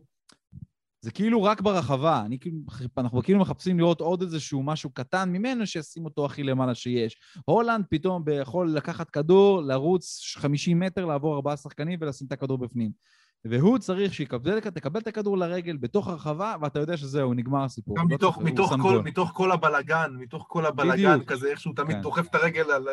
[1.01, 2.21] זה כאילו רק ברחבה.
[2.25, 2.57] אני, כאילו,
[2.97, 7.17] אנחנו כאילו מחפשים לראות עוד איזשהו משהו קטן ממנו שישים אותו הכי למעלה שיש.
[7.45, 12.91] הולנד פתאום יכול לקחת כדור, לרוץ 50 מטר, לעבור ארבעה שחקנים ולשים את הכדור בפנים.
[13.45, 17.97] והוא צריך שיקבל, תקבל את הכדור לרגל בתוך הרחבה, ואתה יודע שזהו, נגמר הסיפור.
[17.97, 21.31] גם לא מתוך, צריך, מתוך, כל, מתוך כל הבלגן, מתוך כל הבלגן, בדיוק.
[21.31, 22.01] כזה איך שהוא תמיד כן.
[22.01, 22.87] דוחף את הרגל על...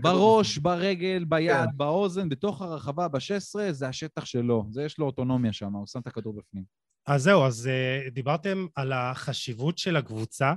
[0.00, 1.76] בראש, ברגל, ביד, כן.
[1.76, 4.66] באוזן, בתוך הרחבה, ב-16, זה השטח שלו.
[4.70, 6.64] זה יש לו אוטונומיה שם, הוא שם את הכדור בפנים.
[7.06, 10.54] אז זהו, אז uh, דיברתם על החשיבות של הקבוצה,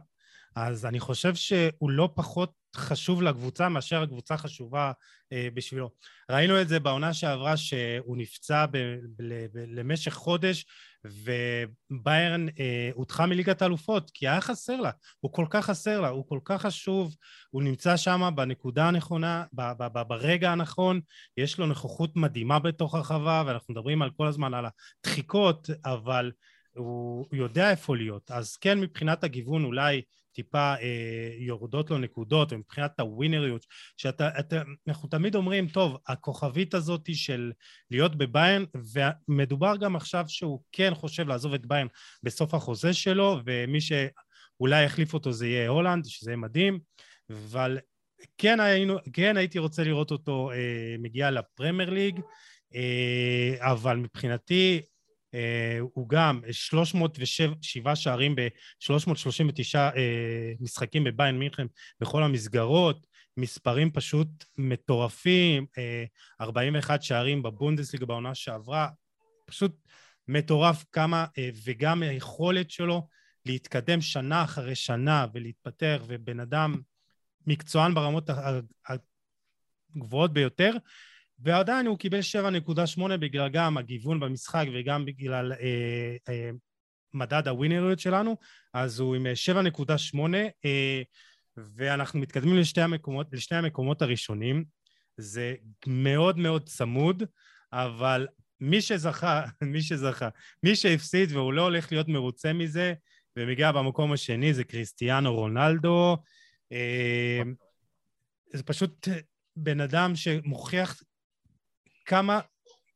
[0.56, 5.89] אז אני חושב שהוא לא פחות חשוב לקבוצה מאשר הקבוצה חשובה uh, בשבילו.
[6.32, 8.78] ראינו את זה בעונה שעברה שהוא נפצע ב-
[9.17, 10.65] ב- ב- למשך חודש
[11.05, 16.28] וביירן אה, הודחה מליגת האלופות כי היה חסר לה, הוא כל כך חסר לה, הוא
[16.28, 17.15] כל כך חשוב,
[17.49, 21.01] הוא נמצא שם בנקודה הנכונה, ב- ב- ב- ברגע הנכון,
[21.38, 26.32] יש לו נוכחות מדהימה בתוך הרחבה ואנחנו מדברים על כל הזמן על הדחיקות, אבל
[26.76, 28.32] הוא יודע איפה להיות.
[28.32, 30.01] אז כן, מבחינת הגיוון אולי
[30.36, 33.65] טיפה אה, יורדות לו נקודות, ומבחינת הווינריות,
[33.97, 37.51] שאנחנו תמיד אומרים, טוב, הכוכבית הזאת של
[37.91, 41.88] להיות בביין, ומדובר גם עכשיו שהוא כן חושב לעזוב את ביין
[42.23, 46.79] בסוף החוזה שלו, ומי שאולי יחליף אותו זה יהיה הולנד, שזה יהיה מדהים,
[47.31, 47.77] אבל
[48.38, 52.19] כן, היינו, כן הייתי רוצה לראות אותו אה, מגיע לפרמייר ליג,
[52.75, 54.81] אה, אבל מבחינתי
[55.79, 61.67] הוא גם 307 שערים ב-339 אה, משחקים בביין מינכן
[61.99, 63.07] בכל המסגרות,
[63.38, 64.27] מספרים פשוט
[64.57, 65.65] מטורפים,
[66.41, 68.89] 41 אה, שערים בבונדסליגה בעונה שעברה,
[69.45, 69.71] פשוט
[70.27, 71.25] מטורף כמה,
[71.65, 73.07] וגם היכולת שלו
[73.45, 76.81] להתקדם שנה אחרי שנה ולהתפתח, ובן אדם
[77.47, 78.29] מקצוען ברמות
[79.95, 80.71] הגבוהות ביותר,
[81.39, 82.19] ועדיין הוא קיבל
[82.97, 86.49] 7.8 בגלל גם הגיוון במשחק וגם בגלל אה, אה,
[87.13, 88.38] מדד הווינריות שלנו,
[88.73, 89.25] אז הוא עם
[90.13, 90.19] 7.8
[90.65, 91.01] אה,
[91.57, 94.65] ואנחנו מתקדמים לשתי המקומות, לשני המקומות הראשונים.
[95.17, 95.55] זה
[95.88, 97.23] מאוד מאוד צמוד,
[97.73, 98.27] אבל
[98.59, 100.29] מי שזכה, מי שזכה,
[100.63, 102.93] מי שהפסיד והוא לא הולך להיות מרוצה מזה
[103.38, 106.17] ומגיע במקום השני זה קריסטיאנו רונלדו.
[106.71, 107.41] אה,
[108.53, 109.07] זה פשוט
[109.55, 111.01] בן אדם שמוכיח
[112.06, 112.39] כמה,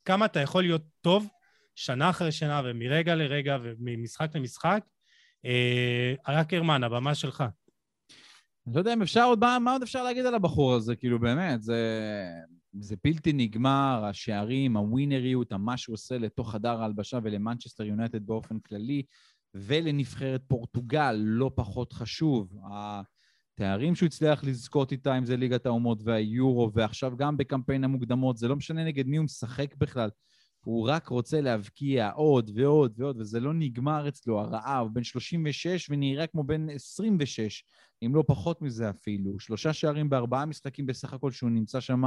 [0.06, 1.28] כמה אתה יכול להיות טוב
[1.76, 4.84] שנה אחרי שנה ומרגע לרגע וממשחק למשחק.
[5.46, 7.44] אה, אקרמן, הבמה שלך.
[8.68, 10.96] אני לא יודע אם אפשר עוד, מה, מה עוד אפשר להגיד על הבחור הזה?
[10.96, 11.82] כאילו, באמת, זה,
[12.80, 19.04] זה בלתי נגמר, השערים, הווינריות, מה שהוא עושה לתוך חדר ההלבשה ולמנצ'סטר יונייטד באופן כללי,
[19.54, 22.54] ולנבחרת פורטוגל, לא פחות חשוב.
[23.62, 28.48] התארים שהוא הצליח לזכות איתה, אם זה ליגת האומות והיורו, ועכשיו גם בקמפיין המוקדמות, זה
[28.48, 30.10] לא משנה נגד מי הוא משחק בכלל.
[30.60, 34.88] הוא רק רוצה להבקיע עוד ועוד ועוד, וזה לא נגמר אצלו, הרעב.
[34.94, 37.64] בן 36 ונראה כמו בן 26,
[38.06, 39.40] אם לא פחות מזה אפילו.
[39.40, 42.04] שלושה שערים בארבעה משחקים בסך הכל שהוא נמצא שם.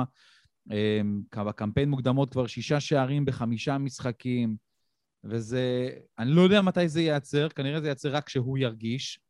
[0.70, 4.56] אמ, בקמפיין מוקדמות כבר שישה שערים בחמישה משחקים,
[5.24, 5.90] וזה...
[6.18, 9.20] אני לא יודע מתי זה ייעצר, כנראה זה ייעצר רק כשהוא ירגיש.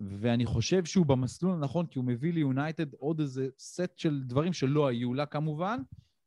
[0.00, 4.86] ואני חושב שהוא במסלול הנכון, כי הוא מביא ליונייטד עוד איזה סט של דברים שלא
[4.86, 5.80] היו לה כמובן.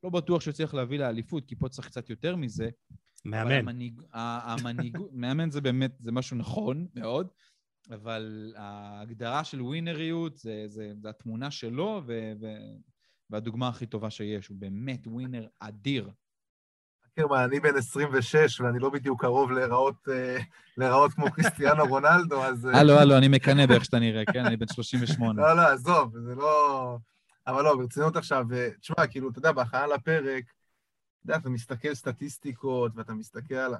[0.03, 2.70] לא בטוח שהוא צריך להביא לאליפות, כי פה צריך קצת יותר מזה,
[3.26, 3.51] מאמן.
[3.51, 7.28] המנהיג, המנהיג, מאמן זה באמת, זה משהו נכון מאוד,
[7.89, 12.47] אבל ההגדרה של ווינריות זה, זה, זה התמונה שלו, ו, ו,
[13.30, 16.11] והדוגמה הכי טובה שיש, הוא באמת ווינר אדיר.
[17.20, 20.38] אקרמן, אני בן 26 ואני לא בדיוק קרוב להיראות, אה,
[20.78, 22.68] להיראות כמו קריסטיאנו רונלדו, אז...
[22.68, 24.45] אה, הלו, הלו, אני מקנא באיך שאתה נראה, כן?
[24.45, 25.41] אני בן 38.
[25.41, 26.97] לא, לא, עזוב, זה לא...
[27.47, 31.93] אבל לא, ברצינות עכשיו, אה, תשמע, כאילו, אתה יודע, בהכנה לפרק, אתה יודע, אתה מסתכל
[31.93, 33.76] סטטיסטיקות ואתה מסתכל על...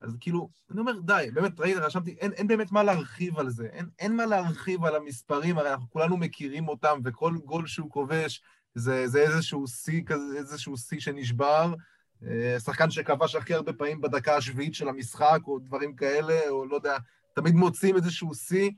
[0.00, 3.66] אז כאילו, אני אומר, די, באמת, ראית, רשמתי, אין, אין באמת מה להרחיב על זה,
[3.72, 8.42] אין, אין מה להרחיב על המספרים, הרי אנחנו כולנו מכירים אותם, וכל גול שהוא כובש
[8.74, 11.74] זה, זה איזשהו שיא כזה, איזשהו שיא שנשבר.
[12.22, 16.76] אה, שחקן שכבש הכי הרבה פעמים בדקה השביעית של המשחק, או דברים כאלה, או לא
[16.76, 16.96] יודע,
[17.34, 18.70] תמיד מוצאים איזשהו שיא,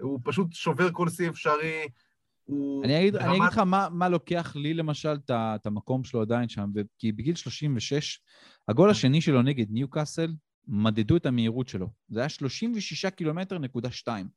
[0.00, 1.88] הוא פשוט שובר כל שיא אפשרי.
[2.84, 3.26] אני אגיד, ברמת...
[3.26, 7.34] אני אגיד לך מה, מה לוקח לי למשל את המקום שלו עדיין שם, כי בגיל
[7.34, 8.20] 36,
[8.68, 10.32] הגול השני שלו נגד ניוקאסל,
[10.68, 11.88] מדדו את המהירות שלו.
[12.08, 14.28] זה היה 36 קילומטר נקודה 2.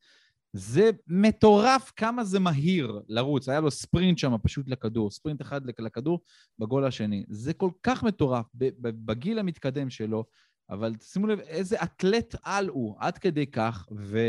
[0.57, 3.49] זה מטורף כמה זה מהיר לרוץ.
[3.49, 6.19] היה לו ספרינט שם פשוט לכדור, ספרינט אחד לכדור
[6.59, 7.23] בגול השני.
[7.29, 8.45] זה כל כך מטורף
[8.81, 10.25] בגיל המתקדם שלו,
[10.69, 14.19] אבל שימו לב איזה אתלט על הוא, עד כדי כך, ו...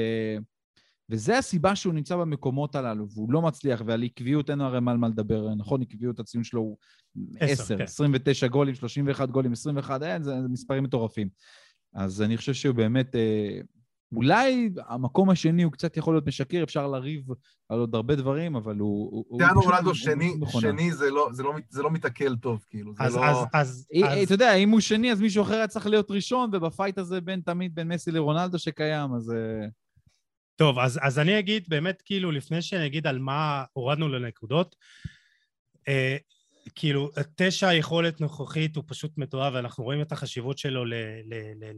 [1.10, 5.08] וזה הסיבה שהוא נמצא במקומות הללו, והוא לא מצליח, ועל עקביות אין הרי מה מה
[5.08, 5.82] לדבר, נכון?
[5.82, 6.76] עקביות הציון שלו הוא
[7.40, 7.82] 10, כן.
[7.84, 11.28] 29 גולים, 31 גולים, 21, אין, זה, זה מספרים מטורפים.
[11.94, 13.60] אז אני חושב שהוא באמת, אה,
[14.12, 17.26] אולי המקום השני הוא קצת יכול להיות משקר, אפשר לריב
[17.68, 19.38] על עוד הרבה דברים, אבל הוא...
[19.38, 23.16] טיאנו רונלדו שני, שני זה לא, זה, לא, זה לא מתעכל טוב, כאילו, זה אז,
[23.16, 23.24] לא...
[23.24, 24.22] אז, אז, אז...
[24.22, 27.40] אתה יודע, אם הוא שני, אז מישהו אחר היה צריך להיות ראשון, ובפייט הזה בין
[27.40, 29.30] תמיד בין מסי לרונלדו שקיים, אז...
[29.30, 29.66] אה,
[30.56, 34.76] טוב, אז, אז אני אגיד באמת, כאילו, לפני שאני אגיד על מה הורדנו לנקודות,
[35.88, 36.16] אה,
[36.74, 40.84] כאילו, תשע היכולת נוכחית הוא פשוט מטורף, ואנחנו רואים את החשיבות שלו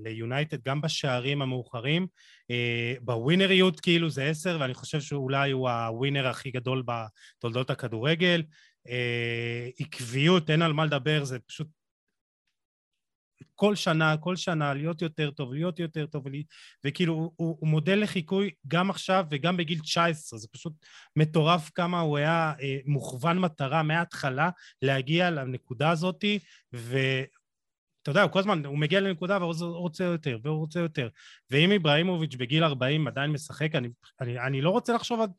[0.05, 2.07] ליונייטד, גם בשערים המאוחרים.
[2.51, 8.43] אה, בווינריות, כאילו, זה עשר, ואני חושב שאולי הוא הווינר הכי גדול בתולדות הכדורגל.
[8.89, 11.67] אה, עקביות, אין על מה לדבר, זה פשוט
[13.57, 16.25] כל שנה, כל שנה, להיות יותר טוב, להיות יותר טוב,
[16.85, 20.73] וכאילו הוא, הוא מודל לחיקוי גם עכשיו וגם בגיל 19, זה פשוט
[21.17, 24.51] מטורף כמה הוא היה אה, מוכוון מטרה מההתחלה
[24.83, 26.39] להגיע לנקודה הזאתי,
[26.73, 31.09] ואתה יודע, הוא כל הזמן, הוא מגיע לנקודה והוא רוצה יותר, והוא רוצה יותר.
[31.51, 33.89] ואם איבראימוביץ' בגיל 40 עדיין משחק, אני,
[34.21, 35.33] אני, אני לא רוצה לחשוב עד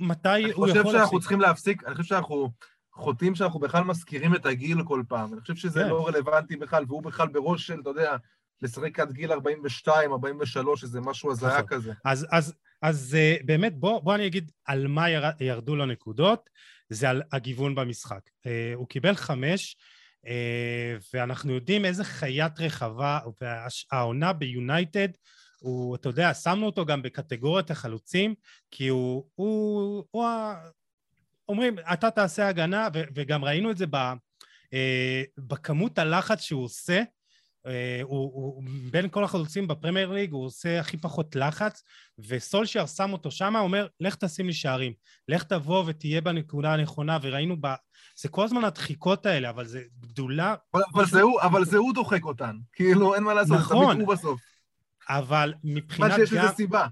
[0.00, 0.70] מתי הוא יכול...
[0.70, 2.50] אני חושב שאנחנו צריכים להפסיק, אני חושב שאנחנו...
[2.98, 5.32] חוטאים שאנחנו בכלל מזכירים את הגיל כל פעם.
[5.32, 5.88] אני חושב שזה כן.
[5.88, 8.16] לא רלוונטי בכלל, והוא בכלל בראש של, אתה יודע,
[8.62, 11.66] לשחק עד גיל 42, 43, איזה משהו הזיה נכון.
[11.66, 11.92] כזה.
[12.04, 16.50] אז, אז, אז אה, באמת, בוא, בוא אני אגיד על מה יר, ירדו לו נקודות,
[16.88, 18.20] זה על הגיוון במשחק.
[18.46, 19.76] אה, הוא קיבל חמש,
[20.26, 25.08] אה, ואנחנו יודעים איזה חיית רחבה, והעונה ביונייטד,
[25.58, 28.34] הוא, אתה יודע, שמנו אותו גם בקטגוריית החלוצים,
[28.70, 30.24] כי הוא, הוא, הוא, הוא
[31.48, 34.12] אומרים, אתה תעשה הגנה, ו- וגם ראינו את זה ב-
[34.74, 37.02] אה, בכמות הלחץ שהוא עושה,
[37.66, 41.82] אה, הוא, הוא בין כל החלוצים בפרמייר ליג הוא עושה הכי פחות לחץ
[42.18, 44.92] וסולשייר שם אותו שם, אומר לך תשים לי שערים,
[45.28, 47.66] לך תבוא ותהיה בנקודה הנכונה וראינו ב...
[48.16, 50.54] זה כל הזמן הדחיקות האלה, אבל זה גדולה...
[50.74, 54.06] אבל, אבל, זה, הוא, אבל זה הוא דוחק אותן, כאילו אין מה לעשות, נכון, זה
[54.06, 54.40] בסוף.
[55.08, 56.86] אבל מבחינת מה שיש לזה סיבה.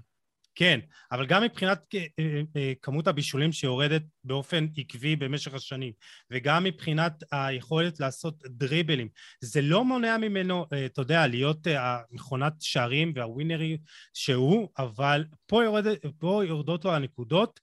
[0.59, 0.79] כן,
[1.11, 5.93] אבל גם מבחינת אה, אה, אה, כמות הבישולים שיורדת באופן עקבי במשך השנים,
[6.31, 9.09] וגם מבחינת היכולת לעשות דריבלים,
[9.41, 13.77] זה לא מונע ממנו, אתה יודע, להיות המכונת שערים והווינרי
[14.13, 15.85] שהוא, אבל פה, יורד,
[16.19, 17.59] פה יורדות לו הנקודות,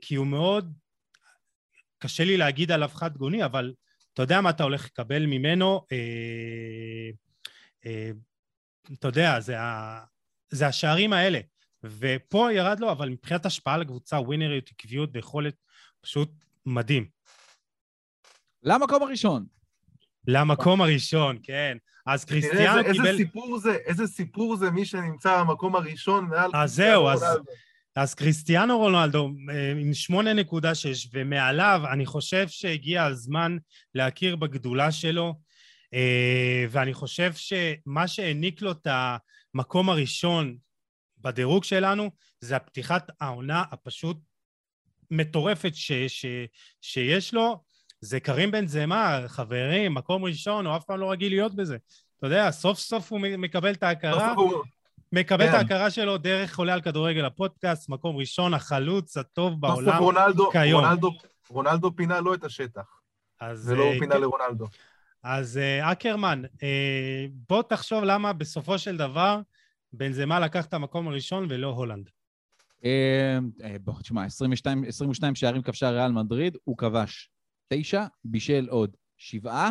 [0.00, 0.72] כי הוא מאוד,
[1.98, 3.74] קשה לי להגיד עליו חד גוני, אבל
[4.14, 5.86] אתה יודע מה אתה הולך לקבל ממנו,
[8.92, 11.40] אתה יודע, זה, השערים האלה.
[11.84, 15.54] ופה ירד לו, אבל מבחינת השפעה לקבוצה, ווינריות, עקביות ויכולת,
[16.00, 16.30] פשוט
[16.66, 17.08] מדהים.
[18.62, 19.46] למקום הראשון.
[20.26, 21.76] למקום הראשון, כן.
[22.06, 23.06] אז קריסטיאנו איזה, קיבל...
[23.06, 26.50] איזה סיפור זה, איזה סיפור זה מי שנמצא במקום הראשון מעל...
[26.54, 27.24] אז זהו, אז,
[27.96, 29.90] אז קריסטיאנו רונלדו אה, עם
[30.32, 33.56] 8.6, ומעליו אני חושב שהגיע הזמן
[33.94, 35.34] להכיר בגדולה שלו,
[35.94, 38.86] אה, ואני חושב שמה שהעניק לו את
[39.54, 40.56] המקום הראשון
[41.20, 42.10] בדירוג שלנו
[42.40, 44.16] זה הפתיחת העונה הפשוט
[45.10, 46.26] מטורפת ש, ש,
[46.80, 47.62] שיש לו.
[48.00, 51.76] זה קרים בן זמה, חברים, מקום ראשון, הוא אף פעם לא רגיל להיות בזה.
[52.18, 54.34] אתה יודע, סוף סוף הוא מקבל את ההכרה,
[55.12, 55.50] מקבל כן.
[55.50, 60.84] את ההכרה שלו דרך חולה על כדורגל הפודקאסט, מקום ראשון, החלוץ הטוב בעולם רונלדו, כיום.
[60.84, 61.10] רונלדו,
[61.50, 63.00] רונלדו פינה לא את השטח,
[63.64, 64.20] ולא הוא אה, פינה כן.
[64.20, 64.66] לרונלדו.
[65.22, 69.40] אז אה, אקרמן, אה, בוא תחשוב למה בסופו של דבר
[69.92, 72.10] בנזמה לקח את המקום הראשון ולא הולנד.
[73.80, 77.30] בוא, תשמע, 22, 22 שערים כבשה ריאל מדריד, הוא כבש
[77.68, 79.70] תשע, בישל עוד שבעה.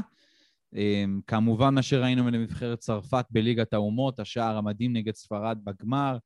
[1.27, 6.17] כמובן, מה שראינו מנבחרת צרפת בליגת האומות, השער המדהים נגד ספרד בגמר,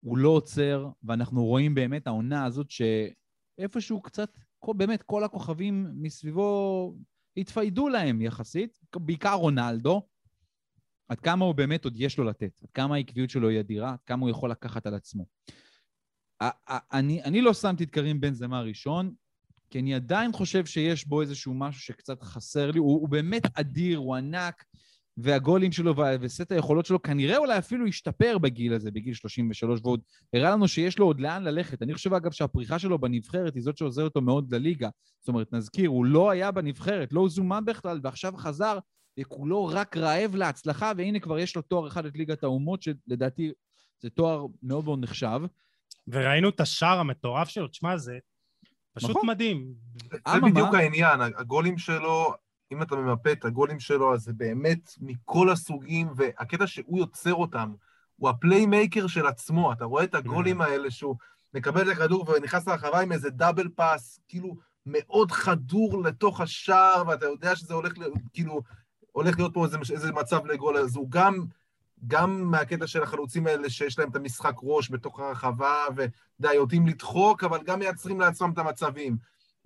[0.00, 6.94] הוא לא עוצר, ואנחנו רואים באמת העונה הזאת שאיפשהו קצת, באמת כל הכוכבים מסביבו
[7.36, 10.02] התפיידו להם יחסית, בעיקר רונלדו,
[11.12, 14.02] עד כמה הוא באמת עוד יש לו לתת, עד כמה העקביות שלו היא אדירה, עד
[14.06, 15.26] כמה הוא יכול לקחת על עצמו.
[16.70, 19.14] אני, אני לא שמתי את קרים בן זמה ראשון,
[19.70, 22.78] כי אני עדיין חושב שיש בו איזשהו משהו שקצת חסר לי.
[22.78, 24.64] הוא, הוא באמת אדיר, הוא ענק,
[25.16, 30.00] והגולים שלו וסט היכולות שלו כנראה אולי אפילו השתפר בגיל הזה, בגיל 33, ועוד
[30.32, 31.82] הראה לנו שיש לו עוד לאן ללכת.
[31.82, 34.88] אני חושב, אגב, שהפריחה שלו בנבחרת היא זאת שעוזרת אותו מאוד לליגה.
[35.20, 38.78] זאת אומרת, נזכיר, הוא לא היה בנבחרת, לא זומן בכלל, ועכשיו חזר,
[39.20, 43.52] וכולו רק רעב להצלחה, והנה כבר יש לו תואר אחד את ליגת האומות, שלדעתי
[44.00, 45.40] זה תואר מאוד מאוד נחשב.
[46.08, 48.18] וראינו את השער המטורף שלו, תשמע, זה
[48.94, 49.28] פשוט נכון.
[49.28, 49.74] מדהים.
[50.12, 52.34] זה בדיוק העניין, הגולים שלו,
[52.72, 57.72] אם אתה ממפה את הגולים שלו, אז זה באמת מכל הסוגים, והקטע שהוא יוצר אותם,
[58.16, 60.64] הוא ה playmaker של עצמו, אתה רואה את הגולים mm.
[60.64, 61.16] האלה שהוא
[61.54, 64.56] מקבל את הכדור ונכנס לרחבה עם איזה double pass, כאילו
[64.86, 67.92] מאוד חדור לתוך השער, ואתה יודע שזה הולך,
[68.32, 68.62] כאילו,
[69.12, 71.44] הולך להיות פה איזה, איזה מצב לגול, אז הוא גם,
[72.06, 77.44] גם מהקטע של החלוצים האלה שיש להם את המשחק ראש בתוך הרחבה, ודי, יודעים לדחוק,
[77.44, 79.16] אבל גם מייצרים לעצמם את המצבים.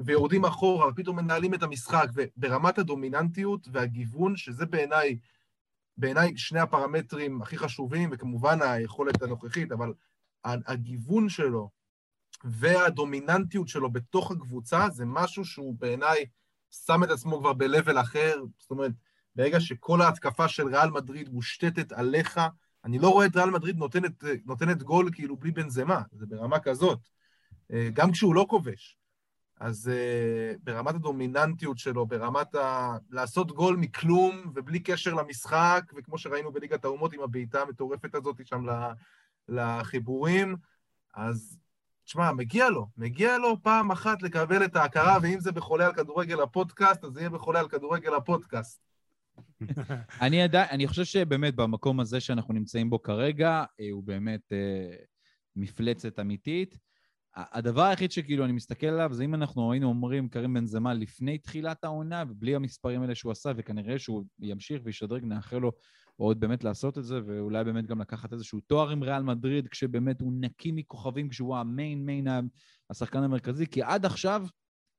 [0.00, 5.18] ויורדים אחורה, ופתאום מנהלים את המשחק, וברמת הדומיננטיות והגיוון, שזה בעיניי,
[5.96, 9.92] בעיניי שני הפרמטרים הכי חשובים, וכמובן היכולת הנוכחית, אבל
[10.44, 11.70] הגיוון שלו
[12.44, 16.24] והדומיננטיות שלו בתוך הקבוצה, זה משהו שהוא בעיניי
[16.70, 18.92] שם את עצמו כבר ב-level אחר, זאת אומרת,
[19.36, 22.40] ברגע שכל ההתקפה של ריאל מדריד מושתתת עליך,
[22.84, 26.98] אני לא רואה את ריאל מדריד נותנת, נותנת גול כאילו בלי בנזמה, זה ברמה כזאת.
[27.72, 28.98] אה, גם כשהוא לא כובש.
[29.60, 32.96] אז uh, ברמת הדומיננטיות שלו, ברמת ה...
[33.10, 38.64] לעשות גול מכלום ובלי קשר למשחק, וכמו שראינו בליגת האומות עם הבעיטה המטורפת הזאת שם
[39.48, 40.56] לחיבורים,
[41.14, 41.58] אז
[42.04, 46.40] תשמע, מגיע לו, מגיע לו פעם אחת לקבל את ההכרה, ואם זה בחולה על כדורגל
[46.40, 48.80] הפודקאסט, אז זה יהיה בחולה על כדורגל הפודקאסט.
[50.22, 54.96] אני עדיין, אני חושב שבאמת במקום הזה שאנחנו נמצאים בו כרגע, אה, הוא באמת אה,
[55.56, 56.78] מפלצת אמיתית.
[57.36, 61.38] הדבר היחיד שכאילו אני מסתכל עליו זה אם אנחנו היינו אומרים קרים בן זמה לפני
[61.38, 65.72] תחילת העונה ובלי המספרים האלה שהוא עשה וכנראה שהוא ימשיך וישדרג, נאחל לו
[66.16, 70.20] עוד באמת לעשות את זה ואולי באמת גם לקחת איזשהו תואר עם ריאל מדריד כשבאמת
[70.20, 72.26] הוא נקי מכוכבים כשהוא המיין מיין
[72.90, 74.46] השחקן המרכזי כי עד עכשיו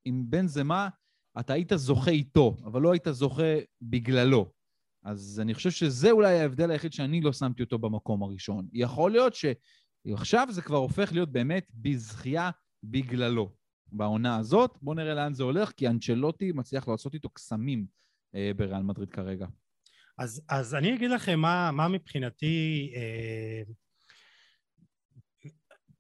[0.06, 0.90] עם בן זמה
[1.40, 4.52] אתה היית זוכה איתו אבל לא היית זוכה בגללו
[5.08, 8.68] אז אני חושב שזה אולי ההבדל היחיד שאני לא שמתי אותו במקום הראשון.
[8.74, 9.46] יכול להיות ש...
[10.14, 12.50] עכשיו זה כבר הופך להיות באמת בזכייה
[12.84, 13.52] בגללו.
[13.92, 17.86] בעונה הזאת, בואו נראה לאן זה הולך, כי אנצ'לוטי מצליח לעשות איתו קסמים
[18.36, 19.48] אה, בריאל מדריד כרגע.
[20.18, 23.62] אז, אז אני אגיד לכם מה, מה מבחינתי אה,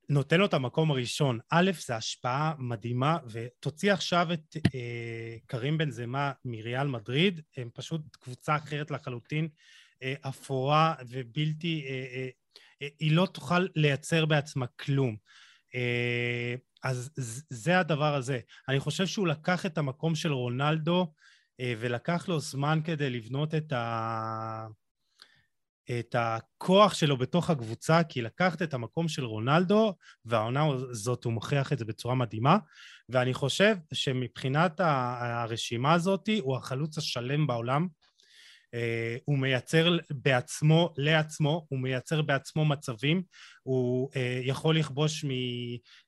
[0.09, 1.39] נותן לו את המקום הראשון.
[1.49, 8.01] א', זו השפעה מדהימה, ותוציא עכשיו את אה, קרים בן זמה מריאל מדריד, הם פשוט
[8.11, 9.47] קבוצה אחרת לחלוטין,
[10.03, 11.85] אה, אפורה ובלתי...
[11.87, 12.29] אה,
[12.81, 15.15] אה, היא לא תוכל לייצר בעצמה כלום.
[15.75, 17.11] אה, אז
[17.49, 18.39] זה הדבר הזה.
[18.69, 21.13] אני חושב שהוא לקח את המקום של רונלדו
[21.59, 24.67] אה, ולקח לו זמן כדי לבנות את, ה...
[25.99, 29.93] את הכוח שלו בתוך הקבוצה, כי לקחת את המקום של רונלדו,
[30.25, 32.57] והעונה הזאת הוא מוכיח את זה בצורה מדהימה,
[33.09, 37.87] ואני חושב שמבחינת הרשימה הזאת הוא החלוץ השלם בעולם.
[38.67, 43.23] Uh, הוא מייצר בעצמו, לעצמו, הוא מייצר בעצמו מצבים,
[43.63, 45.25] הוא uh, יכול לכבוש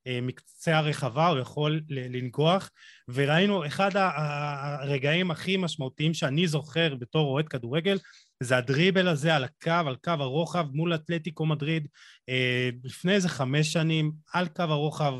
[0.07, 2.69] אה, מקצה הרחבה, הוא יכול לנגוח,
[3.09, 7.97] וראינו אחד הרגעים הכי משמעותיים שאני זוכר בתור אוהד כדורגל,
[8.43, 11.87] זה הדריבל הזה על הקו, על קו הרוחב מול אתלטיקו מדריד,
[12.29, 15.13] uh, לפני איזה חמש שנים, על קו הרוחב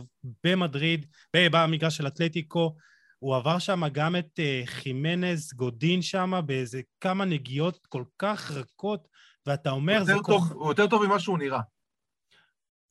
[0.44, 2.76] במדריד, במגרש של אתלטיקו,
[3.20, 9.08] הוא עבר שם גם את uh, חימנז גודין שם באיזה כמה נגיעות כל כך רכות,
[9.46, 10.04] ואתה אומר...
[10.04, 10.56] זה טוב, כל...
[10.56, 11.62] הוא יותר טוב ממה שהוא נראה.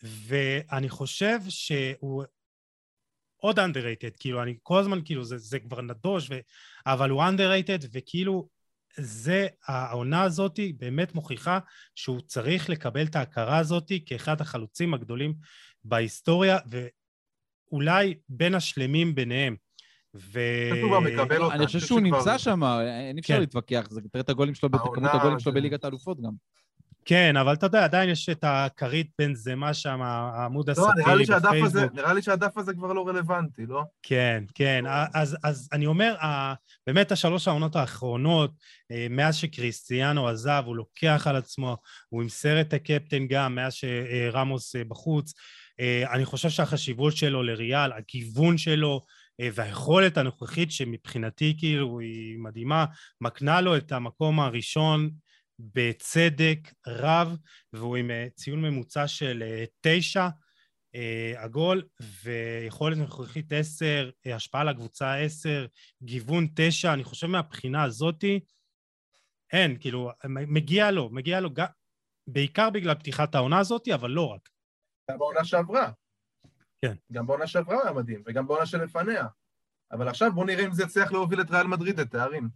[0.02, 2.24] ואני חושב שהוא
[3.36, 6.38] עוד underrated, כאילו, אני כל הזמן, כאילו, זה, זה כבר נדוש, ו...
[6.86, 8.48] אבל הוא underrated, וכאילו,
[8.98, 11.58] זה, העונה הזאת באמת מוכיחה
[11.94, 15.34] שהוא צריך לקבל את ההכרה הזאת כאחד החלוצים הגדולים
[15.84, 16.58] בהיסטוריה,
[17.70, 19.56] ואולי בין השלמים ביניהם.
[20.14, 20.40] ו...
[21.52, 23.40] אני חושב שהוא נמצא שם, אין אפשר כן.
[23.40, 26.32] להתווכח, זה תראה את הגולים שלו, כמות הגולים שלו בליגת האלופות גם.
[27.08, 31.74] כן, אבל אתה יודע, עדיין יש את הכרית בן זמה שם, העמוד הסאטירי בפייסבוק.
[31.74, 33.82] לא, נראה לי שהדף הזה כבר לא רלוונטי, לא?
[34.02, 34.84] כן, כן.
[35.14, 36.14] אז, אז אני אומר,
[36.86, 38.50] באמת השלוש העונות האחרונות,
[38.90, 41.76] אה, מאז שקריסטיאנו עזב, הוא לוקח על עצמו,
[42.08, 45.34] הוא עם סרט הקפטן גם, מאז שרמוס אה, בחוץ.
[45.80, 49.00] אה, אני חושב שהחשיבות שלו לריאל, הגיוון שלו,
[49.54, 52.84] והיכולת הנוכחית שמבחינתי כאילו היא מדהימה,
[53.20, 55.10] מקנה לו את המקום הראשון
[55.58, 57.36] בצדק רב,
[57.72, 60.28] והוא עם אה, ציון ממוצע של אה, תשע
[60.94, 61.82] אה, עגול,
[62.22, 65.66] ויכולת נוכחית עשר, השפעה על הקבוצה עשר,
[66.02, 68.40] גיוון תשע, אני חושב מהבחינה הזאתי,
[69.52, 71.50] אין, כאילו, מגיע לו, מגיע לו,
[72.26, 74.48] בעיקר בגלל פתיחת העונה הזאתי, אבל לא רק.
[75.10, 75.90] גם בעונה שעברה.
[76.82, 76.94] כן.
[77.12, 79.26] גם בעונה שעברה היה מדהים, וגם בעונה שלפניה.
[79.92, 82.48] אבל עכשיו בוא נראה אם זה יצליח להוביל את ריאל מדריד לתארים.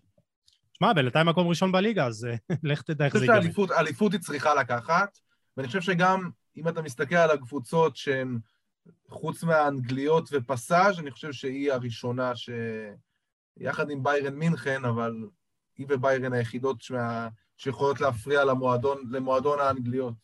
[0.83, 2.35] שמע, בינתיים מקום ראשון בליגה, אז אה,
[2.70, 3.39] לך תדע איך זה ייגמר.
[3.39, 5.18] אני חושב שאליפות היא צריכה לקחת,
[5.57, 8.39] ואני חושב שגם אם אתה מסתכל על הקבוצות שהן
[9.09, 12.51] חוץ מהאנגליות ופסאז', אני חושב שהיא הראשונה ש...
[13.57, 15.14] יחד עם ביירן מינכן, אבל
[15.78, 17.28] היא וביירן היחידות שמה...
[17.57, 20.14] שיכולות להפריע למועדון, למועדון האנגליות.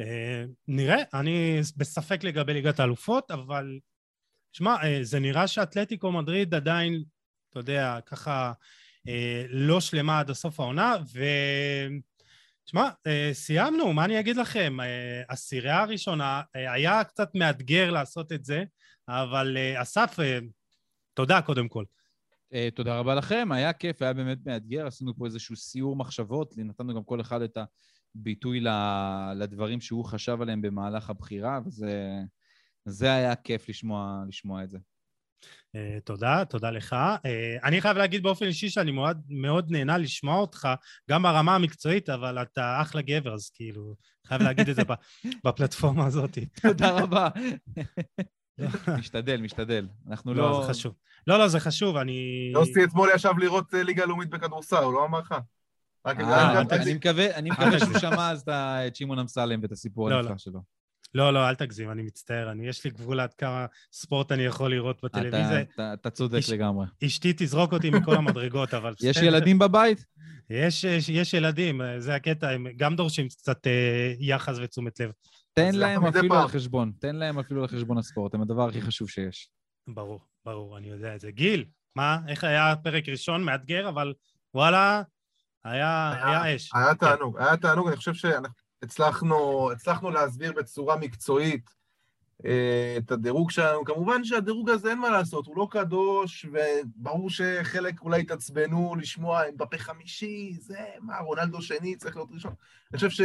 [0.00, 3.78] אה, נראה, אני בספק לגבי ליגת האלופות, אבל
[4.52, 7.02] שמע, אה, זה נראה שאתלטיקו מדריד עדיין,
[7.50, 8.52] אתה יודע, ככה
[9.48, 11.24] לא שלמה עד הסוף העונה, ו...
[12.68, 14.80] תשמע, אה, סיימנו, מה אני אגיד לכם?
[14.80, 18.64] אה, הסירייה הראשונה, היה קצת מאתגר לעשות את זה,
[19.08, 20.16] אבל אסף,
[21.14, 21.84] תודה קודם כל.
[22.74, 27.04] תודה רבה לכם, היה כיף, היה באמת מאתגר, עשינו פה איזשהו סיור מחשבות, נתנו גם
[27.04, 27.58] כל אחד את
[28.14, 28.60] הביטוי
[29.36, 31.60] לדברים שהוא חשב עליהם במהלך הבחירה,
[32.86, 34.78] וזה היה כיף לשמוע, לשמוע את זה.
[35.76, 36.92] Uh, תודה, תודה לך.
[36.92, 40.68] Uh, אני חייב להגיד באופן אישי שאני מאוד, מאוד נהנה לשמוע אותך,
[41.10, 43.94] גם ברמה המקצועית, אבל אתה אחלה גבר, אז כאילו,
[44.26, 44.82] חייב להגיד את זה
[45.44, 46.38] בפלטפורמה הזאת.
[46.62, 47.28] תודה רבה.
[48.98, 49.88] משתדל, משתדל.
[50.08, 50.50] אנחנו לא...
[50.50, 50.94] לא, זה חשוב.
[51.26, 52.50] לא, לא, זה חשוב, אני...
[52.54, 55.34] יוסי אתמול ישב לראות אה, ליגה לאומית בכדורסל, הוא לא אמר לך?
[57.34, 60.38] אני מקווה שהוא שמע אז את שמעון אמסלם ואת הסיפור לא, הנפלא לא.
[60.38, 60.77] שלו.
[61.14, 62.50] לא, לא, אל תגזים, אני מצטער.
[62.50, 65.60] אני, יש לי גבול עד כמה ספורט אני יכול לראות בטלוויזיה.
[65.60, 66.86] אתה, אתה, אתה צודק אש, לגמרי.
[67.06, 68.94] אשתי תזרוק אותי מכל המדרגות, אבל...
[69.02, 70.04] יש ילדים בבית?
[70.50, 75.10] יש, יש, יש ילדים, זה הקטע, הם גם דורשים קצת אה, יחס ותשומת לב.
[75.52, 79.08] תן להם אפילו על חשבון, תן להם אפילו על חשבון הספורט, הם הדבר הכי חשוב
[79.08, 79.50] שיש.
[79.86, 81.30] ברור, ברור, אני יודע את זה.
[81.30, 81.64] גיל,
[81.96, 83.44] מה, איך היה פרק ראשון?
[83.44, 84.14] מאתגר, אבל
[84.54, 85.02] וואלה,
[85.64, 86.70] היה, היה, היה אש.
[86.74, 88.67] היה תענוג, היה תענוג, אני חושב שאנחנו...
[88.82, 91.70] הצלחנו, הצלחנו להסביר בצורה מקצועית
[92.46, 93.84] אה, את הדירוג שלנו.
[93.84, 99.78] כמובן שהדירוג הזה אין מה לעשות, הוא לא קדוש, וברור שחלק אולי התעצבנו לשמוע אמבפה
[99.78, 102.54] חמישי, זה, מה, רונלדו שני צריך להיות ראשון.
[102.90, 103.24] אני חושב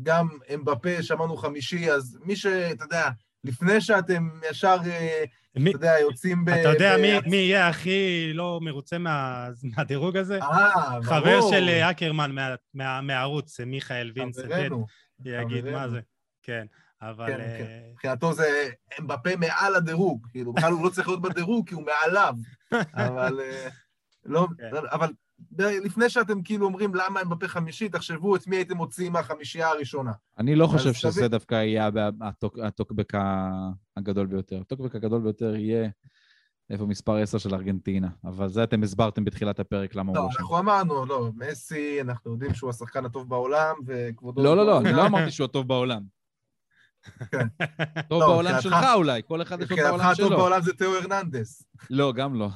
[0.00, 3.10] שגם אמבפה שמענו חמישי, אז מי שאתה יודע,
[3.48, 5.24] לפני שאתם ישר, אה,
[5.56, 6.48] מי, אתה יודע, יוצאים ב...
[6.48, 7.00] אתה יודע ב...
[7.00, 10.38] מי, מי יהיה הכי לא מרוצה מה, מהדירוג הזה?
[10.42, 11.02] אה, ברור.
[11.02, 14.72] חבר של אה, אקרמן מה, מה, מהערוץ, מיכאל וינסנט,
[15.24, 16.00] יגיד מה זה.
[16.42, 16.66] כן,
[17.02, 17.26] אבל...
[17.26, 17.80] כן, כן.
[17.92, 18.68] מבחינתו זה
[19.00, 22.34] אמבפה מעל הדירוג, כאילו, בכלל הוא לא צריך להיות בדירוג כי הוא מעליו,
[23.06, 23.40] אבל...
[24.24, 24.76] לא, כן.
[24.90, 25.08] אבל
[25.58, 30.12] לפני שאתם כאילו אומרים למה הם בפה חמישי, תחשבו את מי הייתם מוציאים מהחמישייה הראשונה.
[30.38, 31.30] אני לא חושב שזה תבין...
[31.30, 31.90] דווקא יהיה
[32.62, 33.12] הטוקבק
[33.96, 34.60] הגדול ביותר.
[34.60, 35.88] הטוקבק הגדול ביותר יהיה
[36.70, 40.34] איפה מספר 10 של ארגנטינה, אבל זה אתם הסברתם בתחילת הפרק למה לא, הוא לא.
[40.34, 44.42] לא, אנחנו אמרנו, לא, מסי, אנחנו יודעים שהוא השחקן הטוב בעולם, וכבודו...
[44.42, 46.02] לא, לא, לא, אני לא אמרתי שהוא הטוב בעולם.
[47.30, 47.46] כן.
[48.08, 50.08] טוב לא, בעולם שלך אולי, כל אחד יש לו בעולם שלו.
[50.08, 51.62] מבחינתך טוב בעולם זה תיאו הרננדס.
[51.90, 52.48] לא, גם לא.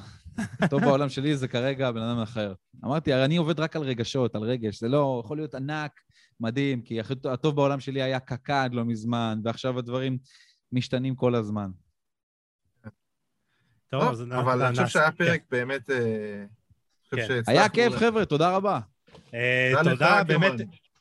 [0.61, 2.53] הטוב בעולם שלי זה כרגע בן אדם אחר.
[2.85, 4.79] אמרתי, אני עובד רק על רגשות, על רגש.
[4.79, 5.91] זה לא יכול להיות ענק,
[6.39, 6.99] מדהים, כי
[7.31, 10.17] הטוב בעולם שלי היה קק"ד לא מזמן, ועכשיו הדברים
[10.71, 11.69] משתנים כל הזמן.
[13.89, 15.89] טוב, אבל אני חושב שהיה פרק באמת...
[15.89, 16.45] אה,
[17.11, 17.41] כן.
[17.47, 18.79] היה כיף, חבר'ה, תודה רבה.
[19.33, 20.53] אה, תודה, באמת.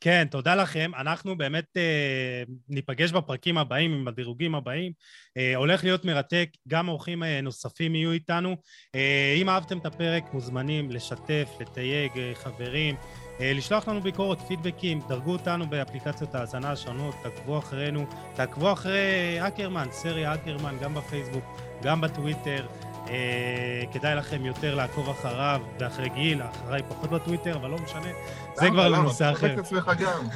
[0.05, 0.91] כן, תודה לכם.
[0.99, 4.93] אנחנו באמת אה, ניפגש בפרקים הבאים, עם הדירוגים הבאים.
[5.37, 8.57] אה, הולך להיות מרתק, גם אורחים אה, נוספים יהיו איתנו.
[8.95, 12.95] אה, אם אהבתם את הפרק, מוזמנים לשתף, לתייג אה, חברים,
[13.41, 19.87] אה, לשלוח לנו ביקורת, פידבקים, דרגו אותנו באפליקציות ההאזנה השונות, תעקבו אחרינו, תעקבו אחרי אקרמן,
[19.91, 21.45] סרי אקרמן, גם בפייסבוק,
[21.83, 22.67] גם בטוויטר.
[23.09, 28.09] אה, כדאי לכם יותר לעקוב אחריו ואחרי גיל, אחריי פחות בטוויטר, אבל לא משנה,
[28.55, 29.47] זה כבר לנושא אחר.
[29.47, 29.63] למה?
[29.63, 30.29] תחזק עצמך גם.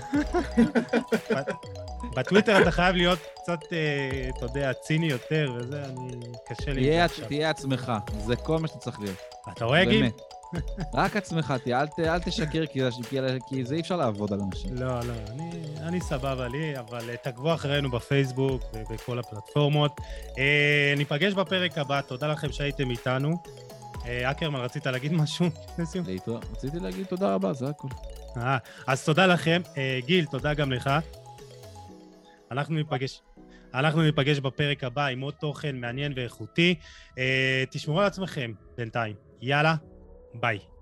[2.16, 6.12] בטוויטר אתה חייב להיות קצת, אה, אתה יודע, ציני יותר, וזה, אני...
[6.48, 6.90] קשה לי.
[7.28, 9.18] תהיה עצמך, זה כל מה שאתה צריך להיות.
[9.52, 10.10] אתה רואה, גיל?
[10.94, 13.18] רק עצמך תהיה, אל, אל תשקר, כי, כי,
[13.48, 14.74] כי זה אי אפשר לעבוד על אנשים.
[14.74, 15.51] לא, לא, אני,
[15.81, 20.01] אני סבבה לי, אבל uh, תעקבו אחרינו בפייסבוק ובכל הפלטפורמות.
[20.01, 20.39] Uh,
[20.97, 23.36] ניפגש בפרק הבא, תודה לכם שהייתם איתנו.
[24.06, 26.06] אה, אקרמן, רצית להגיד משהו לפני סיום?
[26.52, 27.90] רציתי להגיד תודה רבה, זה הכול.
[28.36, 29.62] אה, אז תודה לכם.
[30.06, 30.90] גיל, תודה גם לך.
[32.51, 33.23] אנחנו ניפגש.
[33.74, 36.74] אנחנו ניפגש בפרק הבא עם עוד תוכן מעניין ואיכותי.
[37.70, 39.14] תשמרו על עצמכם בינתיים.
[39.43, 39.74] יאללה,
[40.40, 40.76] Bye.